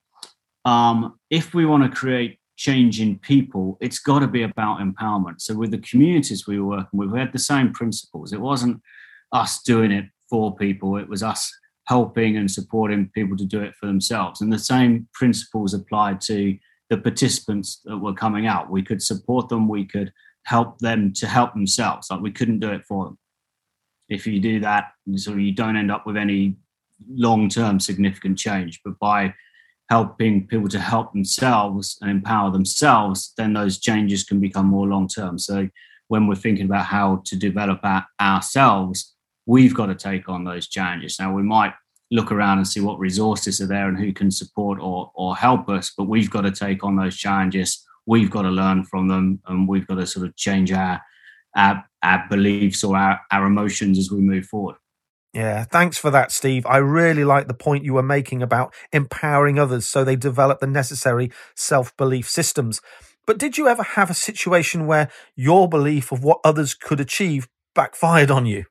[0.64, 5.40] um, if we want to create change in people, it's got to be about empowerment.
[5.40, 8.32] So with the communities we were working with, we had the same principles.
[8.32, 8.80] It wasn't
[9.32, 11.52] us doing it for people; it was us
[11.88, 14.40] helping and supporting people to do it for themselves.
[14.40, 16.56] And the same principles applied to
[16.88, 18.70] the participants that were coming out.
[18.70, 20.12] We could support them, we could
[20.44, 22.10] help them to help themselves.
[22.10, 23.18] Like we couldn't do it for them.
[24.08, 26.56] If you do that, so you don't end up with any
[27.08, 28.80] long-term significant change.
[28.84, 29.34] But by
[29.90, 35.38] helping people to help themselves and empower themselves, then those changes can become more long-term.
[35.38, 35.68] So
[36.08, 39.14] when we're thinking about how to develop our, ourselves,
[39.46, 41.18] we've got to take on those challenges.
[41.18, 41.72] Now we might
[42.10, 45.68] look around and see what resources are there and who can support or, or help
[45.68, 45.92] us.
[45.96, 47.84] But we've got to take on those challenges.
[48.06, 51.00] We've got to learn from them and we've got to sort of change our,
[51.56, 54.76] our, our beliefs or our, our emotions as we move forward.
[55.32, 56.64] Yeah, thanks for that, Steve.
[56.64, 60.66] I really like the point you were making about empowering others so they develop the
[60.66, 62.80] necessary self belief systems.
[63.26, 67.48] But did you ever have a situation where your belief of what others could achieve
[67.74, 68.64] backfired on you?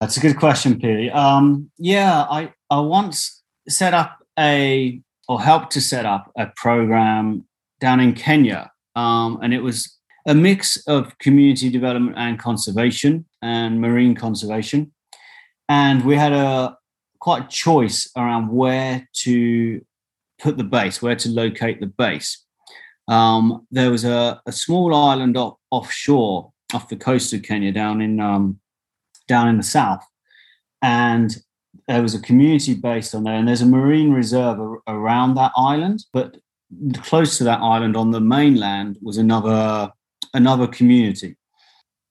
[0.00, 1.14] That's a good question, Peter.
[1.14, 7.46] Um, yeah, I, I once set up a or helped to set up a program
[7.80, 13.80] down in Kenya, um, and it was a mix of community development and conservation and
[13.80, 14.92] marine conservation.
[15.68, 16.76] And we had a
[17.20, 19.84] quite choice around where to
[20.40, 22.44] put the base, where to locate the base.
[23.06, 28.00] Um, there was a, a small island off, offshore off the coast of Kenya down
[28.00, 28.59] in um,
[29.30, 30.04] down in the south.
[30.82, 31.34] And
[31.86, 36.04] there was a community based on there, and there's a marine reserve around that island.
[36.12, 36.36] But
[37.02, 39.90] close to that island on the mainland was another
[40.34, 41.36] another community.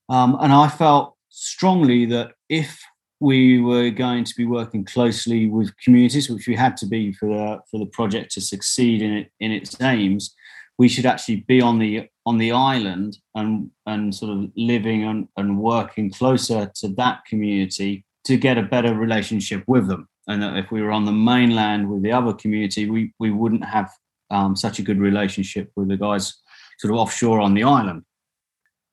[0.09, 2.81] Um, and I felt strongly that if
[3.19, 7.27] we were going to be working closely with communities, which we had to be for
[7.27, 10.35] the for the project to succeed in it in its aims,
[10.79, 15.27] we should actually be on the on the island and and sort of living and,
[15.37, 20.07] and working closer to that community to get a better relationship with them.
[20.27, 23.65] And that if we were on the mainland with the other community we we wouldn't
[23.65, 23.91] have
[24.31, 26.35] um, such a good relationship with the guys
[26.79, 28.03] sort of offshore on the island.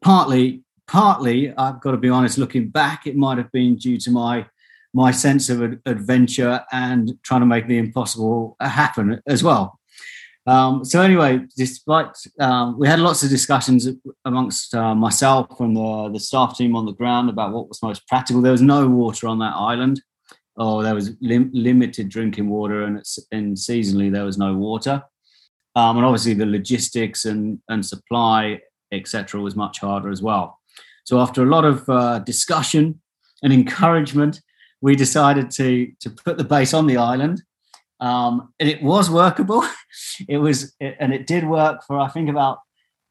[0.03, 4.09] Partly partly i've got to be honest looking back it might have been due to
[4.13, 4.47] my
[4.95, 9.76] my sense of adventure and trying to make the impossible happen as well
[10.47, 13.89] um, so anyway, despite um, we had lots of discussions
[14.25, 18.07] amongst uh, myself and the, the staff team on the ground about what was most
[18.07, 18.41] practical.
[18.41, 20.01] There was no water on that island,
[20.55, 25.03] or there was lim- limited drinking water, and, and seasonally there was no water.
[25.75, 28.61] Um, and obviously the logistics and, and supply,
[28.93, 30.61] etc., was much harder as well.
[31.05, 33.01] So after a lot of uh, discussion
[33.43, 34.41] and encouragement,
[34.81, 37.43] we decided to to put the base on the island
[38.01, 39.65] um, and it was workable.
[40.29, 42.59] it was, and it did work for I think about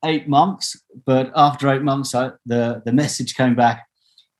[0.03, 0.79] eight months.
[1.05, 3.85] But after eight months, I, the the message came back.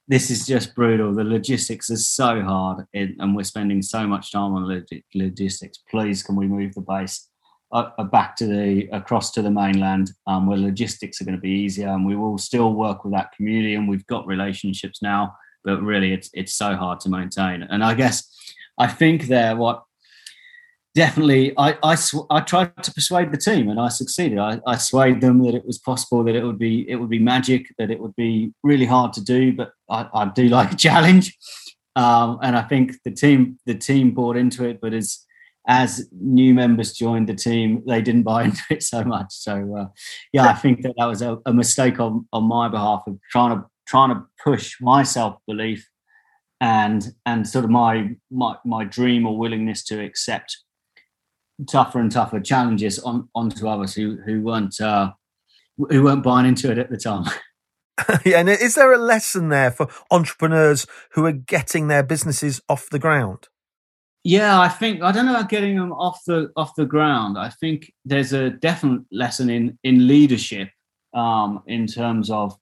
[0.08, 1.14] This is just brutal.
[1.14, 5.80] The logistics is so hard, and we're spending so much time on log- logistics.
[5.90, 7.28] Please, can we move the base
[7.72, 11.42] uh, uh, back to the across to the mainland, um, where logistics are going to
[11.42, 15.36] be easier, and we will still work with that community, and we've got relationships now.
[15.64, 17.64] But really, it's it's so hard to maintain.
[17.64, 18.32] And I guess
[18.78, 19.84] I think there what
[20.96, 21.98] definitely I, I,
[22.32, 24.40] I tried to persuade the team and I succeeded.
[24.40, 27.20] I, I swayed them that it was possible that it would be it would be
[27.20, 30.76] magic, that it would be really hard to do, but I, I do like a
[30.76, 31.38] challenge.
[31.98, 35.20] Um, and I think the team the team bought into it, but as
[35.68, 39.28] as new members joined the team, they didn't buy into it so much.
[39.32, 39.88] So uh,
[40.32, 43.58] yeah, I think that that was a, a mistake on, on my behalf of trying
[43.58, 45.90] to trying to push my self belief
[46.62, 50.65] and and sort of my my my dream or willingness to accept
[51.68, 55.12] tougher and tougher challenges on onto others who who weren't uh,
[55.78, 57.26] who weren't buying into it at the time.
[58.26, 62.90] yeah, and is there a lesson there for entrepreneurs who are getting their businesses off
[62.90, 63.48] the ground?
[64.24, 67.38] Yeah, I think I don't know about getting them off the off the ground.
[67.38, 70.70] I think there's a definite lesson in in leadership
[71.14, 72.58] um, in terms of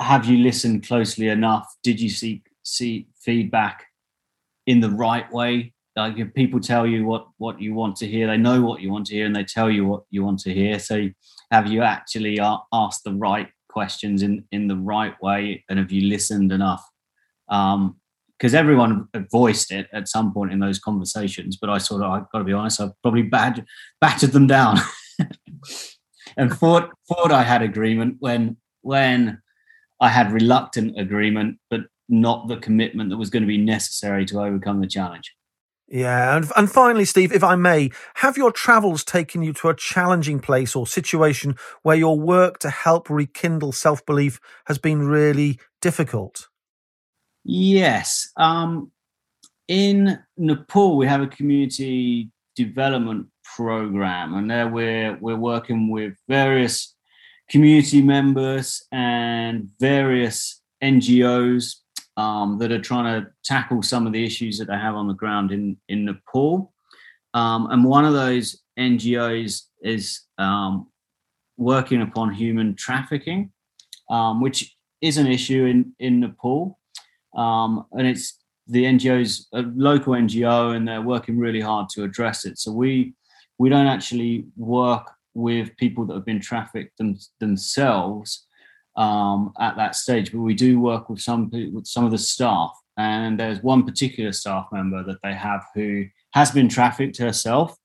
[0.00, 1.72] have you listened closely enough?
[1.82, 3.84] Did you seek see feedback
[4.66, 5.73] in the right way?
[5.96, 9.06] Like people tell you what what you want to hear, they know what you want
[9.06, 10.78] to hear, and they tell you what you want to hear.
[10.78, 11.08] So
[11.52, 16.08] have you actually asked the right questions in in the right way, and have you
[16.08, 16.84] listened enough?
[17.48, 17.96] Um,
[18.36, 22.30] because everyone voiced it at some point in those conversations, but I sort of I've
[22.30, 23.64] got to be honest, I've probably bad,
[24.00, 24.78] battered them down.
[26.36, 29.40] and thought thought I had agreement when when
[30.00, 34.40] I had reluctant agreement, but not the commitment that was going to be necessary to
[34.40, 35.34] overcome the challenge.
[35.86, 39.76] Yeah, and, and finally, Steve, if I may, have your travels taken you to a
[39.76, 45.58] challenging place or situation where your work to help rekindle self belief has been really
[45.82, 46.48] difficult?
[47.44, 48.30] Yes.
[48.38, 48.90] Um,
[49.68, 53.26] in Nepal, we have a community development
[53.56, 56.94] program, and there we're we're working with various
[57.50, 61.76] community members and various NGOs
[62.16, 65.14] um, that are trying to tackle some of the issues that they have on the
[65.14, 66.72] ground in in Nepal.
[67.34, 70.88] Um, and one of those NGOs is um,
[71.56, 73.52] working upon human trafficking,
[74.08, 76.78] um, which is an issue in in Nepal,
[77.36, 82.44] um, and it's the NGO's a local NGO, and they're working really hard to address
[82.44, 82.58] it.
[82.58, 83.14] So we
[83.58, 88.43] we don't actually work with people that have been trafficked them, themselves
[88.96, 90.32] um, at that stage.
[90.32, 94.32] But we do work with some with some of the staff, and there's one particular
[94.32, 97.76] staff member that they have who has been trafficked herself.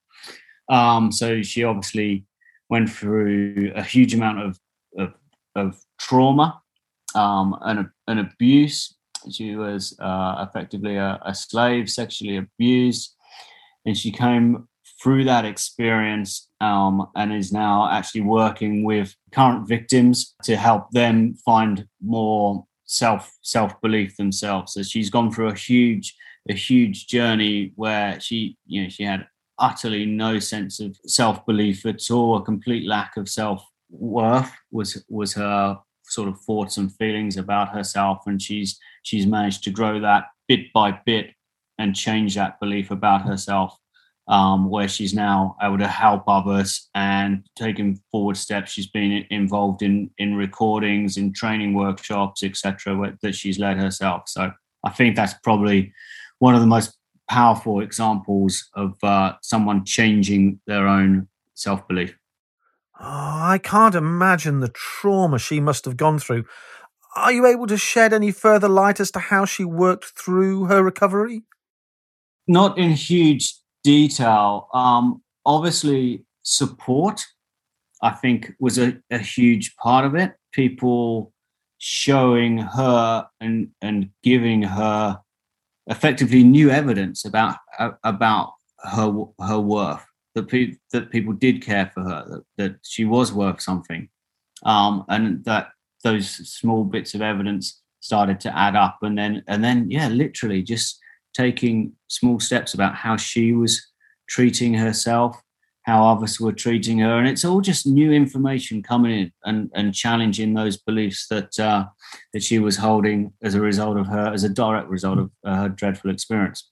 [0.69, 2.25] Um, so she obviously
[2.69, 4.59] went through a huge amount of
[4.97, 5.13] of,
[5.55, 6.61] of trauma
[7.15, 8.95] um, and, and abuse.
[9.29, 13.15] She was uh, effectively a, a slave, sexually abused,
[13.85, 14.68] and she came
[15.01, 21.35] through that experience um, and is now actually working with current victims to help them
[21.45, 24.73] find more self self belief themselves.
[24.73, 26.15] So she's gone through a huge
[26.49, 29.27] a huge journey where she you know she had
[29.59, 35.03] utterly no sense of self belief at all, a complete lack of self worth was
[35.09, 39.99] was her sort of thoughts and feelings about herself, and she's she's managed to grow
[39.99, 41.31] that bit by bit
[41.77, 43.77] and change that belief about herself
[44.29, 48.71] um, where she's now able to help others and taking forward steps.
[48.71, 54.23] She's been involved in in recordings, in training workshops, etc., that she's led herself.
[54.27, 54.51] So
[54.85, 55.91] I think that's probably
[56.37, 56.95] one of the most
[57.27, 62.15] powerful examples of uh, someone changing their own self belief.
[62.99, 66.45] Oh, I can't imagine the trauma she must have gone through.
[67.15, 70.83] Are you able to shed any further light as to how she worked through her
[70.83, 71.43] recovery?
[72.47, 74.67] Not in huge detail.
[74.73, 77.21] Um, obviously, support,
[78.01, 80.33] I think, was a, a huge part of it.
[80.51, 81.33] People
[81.79, 85.19] showing her and and giving her
[85.87, 87.57] effectively new evidence about
[88.03, 88.53] about
[88.83, 90.05] her her worth
[90.35, 94.09] that pe- that people did care for her that, that she was worth something
[94.63, 95.69] um, and that
[96.03, 100.61] those small bits of evidence started to add up and then and then yeah literally
[100.61, 100.99] just
[101.33, 103.85] taking small steps about how she was
[104.27, 105.41] treating herself,
[105.83, 109.93] how others were treating her, and it's all just new information coming in and, and
[109.93, 111.85] challenging those beliefs that uh,
[112.33, 115.55] that she was holding as a result of her, as a direct result of uh,
[115.63, 116.69] her dreadful experience.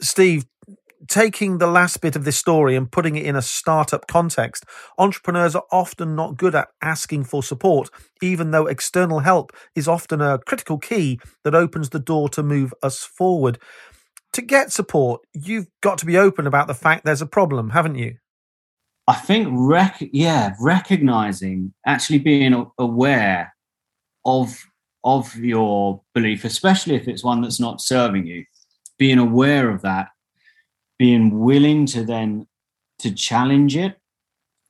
[0.00, 0.46] Steve,
[1.08, 4.64] taking the last bit of this story and putting it in a startup context,
[4.98, 7.88] entrepreneurs are often not good at asking for support,
[8.22, 12.74] even though external help is often a critical key that opens the door to move
[12.82, 13.58] us forward.
[14.34, 17.96] To get support, you've got to be open about the fact there's a problem, haven't
[17.96, 18.16] you?
[19.08, 23.54] I think, rec- yeah, recognizing, actually being aware
[24.24, 24.64] of
[25.02, 28.44] of your belief, especially if it's one that's not serving you,
[28.98, 30.08] being aware of that
[31.00, 32.46] being willing to then
[32.98, 33.96] to challenge it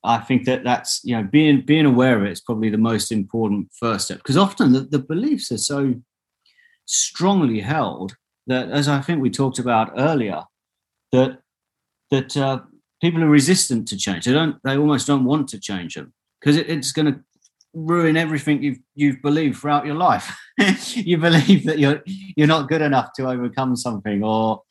[0.04, 3.10] i think that that's you know being being aware of it is probably the most
[3.10, 5.92] important first step because often the, the beliefs are so
[6.86, 8.14] strongly held
[8.46, 10.40] that as i think we talked about earlier
[11.10, 11.40] that
[12.12, 12.60] that uh,
[13.02, 16.56] people are resistant to change they don't they almost don't want to change them because
[16.56, 17.18] it, it's going to
[17.72, 20.36] ruin everything you've you've believed throughout your life.
[20.94, 24.62] you believe that you're you're not good enough to overcome something, or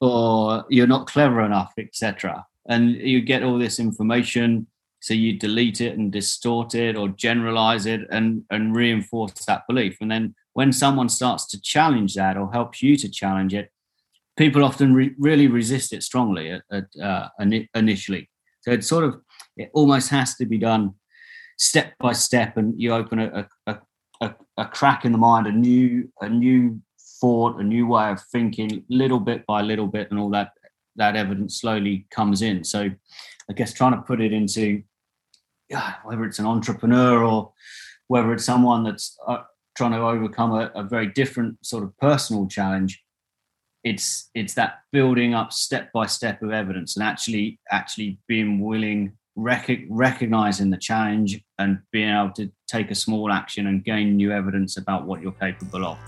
[0.00, 2.46] or you're not clever enough, etc.
[2.68, 4.66] And you get all this information,
[5.00, 9.98] so you delete it and distort it or generalize it and and reinforce that belief.
[10.00, 13.70] And then when someone starts to challenge that or helps you to challenge it,
[14.36, 17.28] people often re- really resist it strongly at, at, uh,
[17.74, 18.28] initially.
[18.62, 19.20] So it sort of
[19.56, 20.94] it almost has to be done
[21.58, 23.78] step by step, and you open a, a,
[24.20, 26.80] a, a crack in the mind, a new a new
[27.20, 30.52] thought, a new way of thinking, little bit by little bit, and all that
[30.96, 32.64] that evidence slowly comes in.
[32.64, 32.90] So,
[33.48, 34.82] I guess trying to put it into
[35.68, 37.52] yeah, whether it's an entrepreneur or
[38.08, 39.42] whether it's someone that's uh,
[39.76, 43.02] trying to overcome a, a, very different sort of personal challenge,
[43.84, 49.12] it's it's that building up step by step of evidence and actually actually being willing
[49.36, 54.32] rec- recognizing the challenge and being able to take a small action and gain new
[54.32, 55.98] evidence about what you're capable of.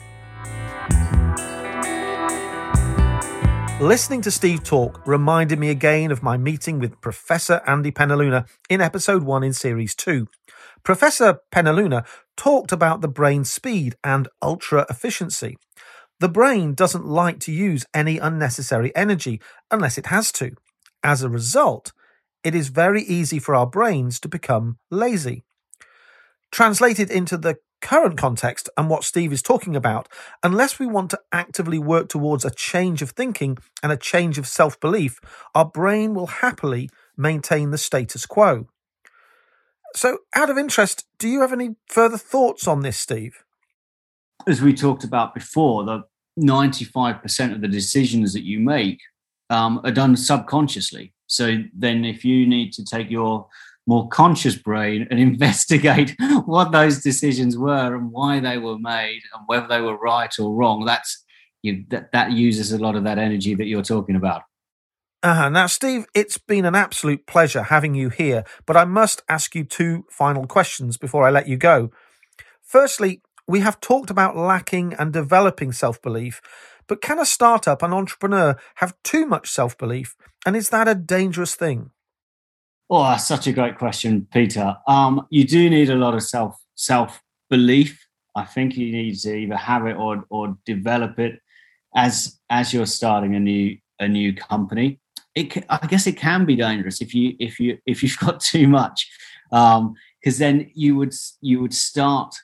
[3.80, 8.82] Listening to Steve talk reminded me again of my meeting with Professor Andy Penaluna in
[8.82, 10.28] episode 1 in series 2.
[10.82, 15.56] Professor Penaluna talked about the brain's speed and ultra efficiency.
[16.18, 20.50] The brain doesn't like to use any unnecessary energy unless it has to.
[21.02, 21.92] As a result,
[22.44, 25.42] it is very easy for our brains to become lazy.
[26.52, 30.08] Translated into the current context and what Steve is talking about,
[30.42, 34.46] unless we want to actively work towards a change of thinking and a change of
[34.46, 35.20] self belief,
[35.54, 38.66] our brain will happily maintain the status quo.
[39.94, 43.44] So, out of interest, do you have any further thoughts on this, Steve?
[44.46, 46.04] As we talked about before, the
[46.38, 49.00] 95% of the decisions that you make
[49.50, 51.12] um, are done subconsciously.
[51.26, 53.48] So then, if you need to take your
[53.86, 56.14] more conscious brain and investigate
[56.44, 60.54] what those decisions were and why they were made and whether they were right or
[60.54, 61.24] wrong, that's
[61.62, 64.42] you, that that uses a lot of that energy that you're talking about.
[65.22, 65.50] Uh-huh.
[65.50, 69.64] Now, Steve, it's been an absolute pleasure having you here, but I must ask you
[69.64, 71.90] two final questions before I let you go.
[72.62, 76.40] Firstly, we have talked about lacking and developing self belief,
[76.86, 80.16] but can a startup, an entrepreneur, have too much self belief?
[80.46, 81.90] And is that a dangerous thing?
[82.92, 84.76] Oh, such a great question, Peter.
[84.88, 88.04] Um, you do need a lot of self self belief.
[88.34, 91.40] I think you need to either have it or or develop it
[91.94, 94.98] as as you're starting a new a new company.
[95.36, 98.66] It I guess it can be dangerous if you if you if you've got too
[98.66, 99.08] much,
[99.50, 102.34] because um, then you would you would start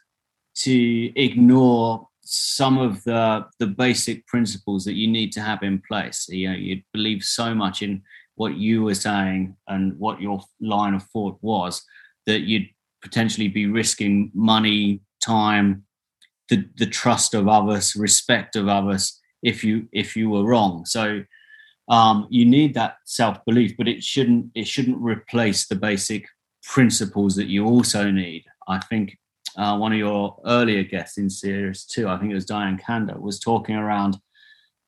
[0.59, 6.29] to ignore some of the the basic principles that you need to have in place.
[6.29, 8.03] You know, you believe so much in
[8.37, 11.83] what you were saying and what your line of thought was
[12.27, 12.69] that you'd
[13.03, 15.85] potentially be risking money, time,
[16.49, 20.85] the the trust of others, respect of others if you if you were wrong.
[20.85, 21.23] So
[21.89, 26.27] um, you need that self belief, but it shouldn't it shouldn't replace the basic
[26.63, 28.45] principles that you also need.
[28.69, 29.17] I think
[29.57, 33.19] uh, one of your earlier guests in series two, I think it was Diane Kanda,
[33.19, 34.19] was talking around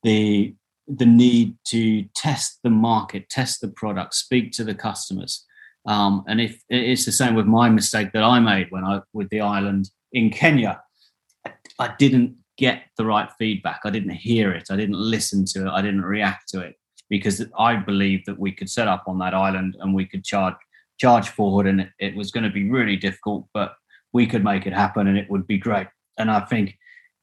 [0.03, 0.55] the
[0.89, 5.45] the need to test the market, test the product, speak to the customers.
[5.86, 9.28] Um, and if it's the same with my mistake that I made when I with
[9.30, 10.82] the island in Kenya,
[11.47, 13.80] I, I didn't get the right feedback.
[13.84, 14.68] I didn't hear it.
[14.70, 15.70] I didn't listen to it.
[15.70, 16.74] I didn't react to it
[17.09, 20.55] because I believed that we could set up on that island and we could charge
[20.99, 23.76] charge forward, and it, it was going to be really difficult, but
[24.12, 25.86] we could make it happen and it would be great.
[26.18, 26.76] And I think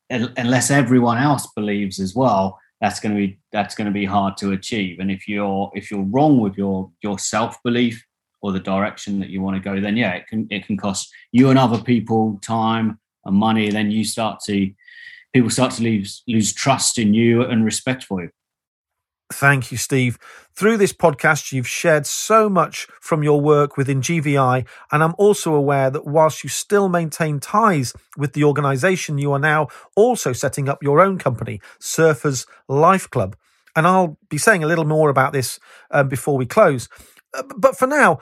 [0.10, 4.38] unless everyone else believes as well, that's going to be that's going to be hard
[4.38, 5.00] to achieve.
[5.00, 8.04] And if you're if you're wrong with your your self belief
[8.42, 11.10] or the direction that you want to go, then yeah, it can it can cost
[11.32, 13.70] you and other people time and money.
[13.70, 14.72] Then you start to
[15.34, 18.30] people start to lose lose trust in you and respect for you.
[19.34, 20.20] Thank you, Steve.
[20.54, 25.56] Through this podcast, you've shared so much from your work within GVI, and I'm also
[25.56, 30.70] aware that whilst you still maintain ties with the organisation, you are now also setting
[30.70, 33.36] up your own company, Surfers Life Club.
[33.76, 35.60] And I'll be saying a little more about this
[35.90, 36.88] um, before we close.
[37.34, 38.20] Uh, but for now,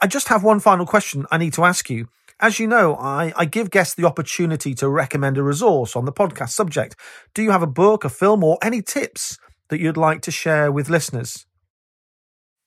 [0.00, 2.08] I just have one final question I need to ask you.
[2.40, 6.12] As you know, I, I give guests the opportunity to recommend a resource on the
[6.12, 6.94] podcast subject.
[7.34, 9.36] Do you have a book, a film, or any tips
[9.68, 11.46] that you'd like to share with listeners?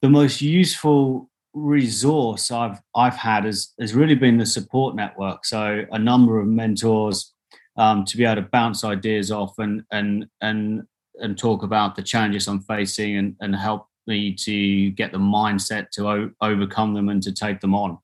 [0.01, 5.45] The most useful resource I've I've had has has really been the support network.
[5.45, 7.33] So a number of mentors
[7.77, 10.83] um, to be able to bounce ideas off and and and
[11.15, 15.89] and talk about the challenges I'm facing and and help me to get the mindset
[15.91, 17.97] to o- overcome them and to take them on.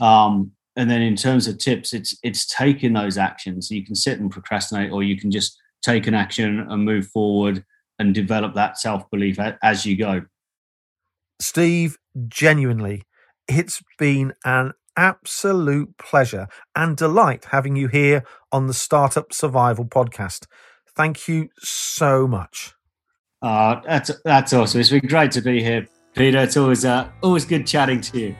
[0.00, 3.70] Um, and then in terms of tips, it's it's taking those actions.
[3.70, 7.64] You can sit and procrastinate, or you can just take an action and move forward
[8.02, 10.22] and develop that self belief as you go.
[11.40, 11.96] Steve,
[12.28, 13.04] genuinely,
[13.48, 20.46] it's been an absolute pleasure and delight having you here on the Startup Survival podcast.
[20.94, 22.74] Thank you so much.
[23.40, 24.80] Uh, that's that's awesome.
[24.80, 26.38] It's been great to be here, Peter.
[26.38, 28.36] It's always uh, always good chatting to you.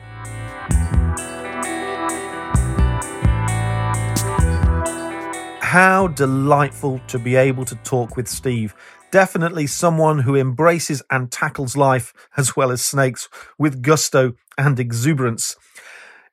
[5.61, 8.75] How delightful to be able to talk with Steve.
[9.13, 15.55] Definitely someone who embraces and tackles life as well as snakes with gusto and exuberance.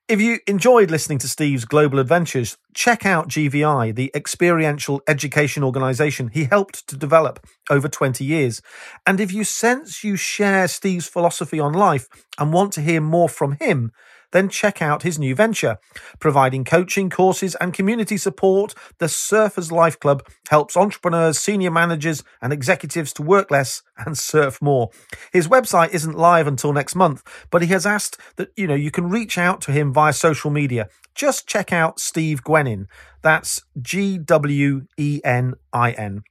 [0.09, 6.29] If you enjoyed listening to Steve's global adventures, check out GVI, the experiential education organization
[6.29, 8.63] he helped to develop over 20 years.
[9.07, 12.09] And if you sense you share Steve's philosophy on life
[12.39, 13.93] and want to hear more from him,
[14.33, 15.79] then check out his new venture.
[16.19, 22.53] Providing coaching, courses, and community support, the Surfers Life Club helps entrepreneurs, senior managers, and
[22.53, 24.91] executives to work less and surf more.
[25.33, 28.91] His website isn't live until next month, but he has asked that you know you
[28.91, 30.89] can reach out to him via social media.
[31.15, 32.87] Just check out Steve Gwenin.
[33.23, 36.23] That's G W E N I N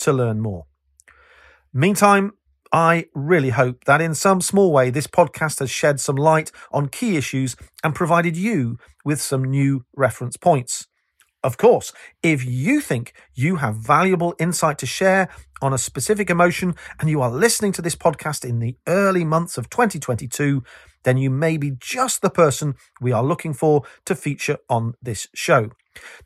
[0.00, 0.64] to learn more.
[1.72, 2.32] Meantime,
[2.72, 6.88] I really hope that in some small way this podcast has shed some light on
[6.88, 10.86] key issues and provided you with some new reference points.
[11.44, 11.92] Of course,
[12.22, 15.28] if you think you have valuable insight to share
[15.62, 19.56] on a specific emotion and you are listening to this podcast in the early months
[19.56, 20.62] of 2022,
[21.04, 25.28] then you may be just the person we are looking for to feature on this
[25.34, 25.70] show.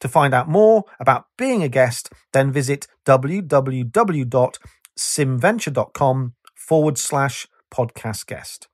[0.00, 4.52] To find out more about being a guest, then visit www
[4.98, 8.68] simventure.com forward slash podcast guest.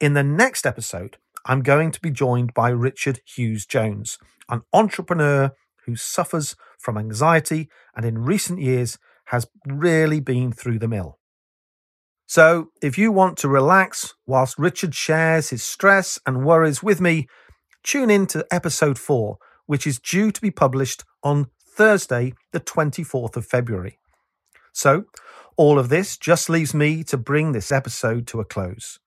[0.00, 5.52] In the next episode, I'm going to be joined by Richard Hughes Jones, an entrepreneur
[5.86, 11.18] who suffers from anxiety and in recent years has really been through the mill.
[12.26, 17.26] So, if you want to relax whilst Richard shares his stress and worries with me,
[17.82, 19.36] tune in to episode 4,
[19.66, 23.98] which is due to be published on Thursday, the 24th of February.
[24.72, 25.04] So,
[25.56, 28.98] all of this just leaves me to bring this episode to a close.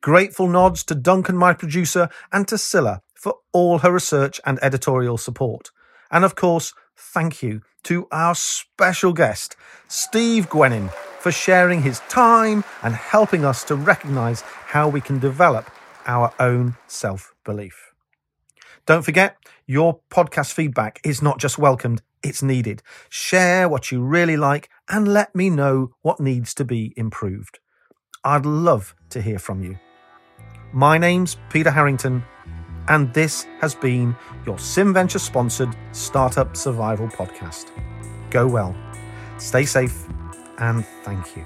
[0.00, 5.18] Grateful nods to Duncan, my producer, and to Scylla for all her research and editorial
[5.18, 5.70] support.
[6.10, 9.56] And of course, thank you to our special guest,
[9.88, 10.90] Steve Gwenin,
[11.20, 15.70] for sharing his time and helping us to recognize how we can develop
[16.06, 17.92] our own self belief.
[18.86, 19.36] Don't forget,
[19.66, 22.82] your podcast feedback is not just welcomed, it's needed.
[23.08, 27.58] Share what you really like and let me know what needs to be improved.
[28.24, 29.78] I'd love to hear from you.
[30.72, 32.22] My name's Peter Harrington,
[32.88, 34.16] and this has been
[34.46, 37.70] your SimVenture sponsored Startup Survival Podcast.
[38.30, 38.76] Go well,
[39.38, 40.06] stay safe,
[40.58, 41.44] and thank you.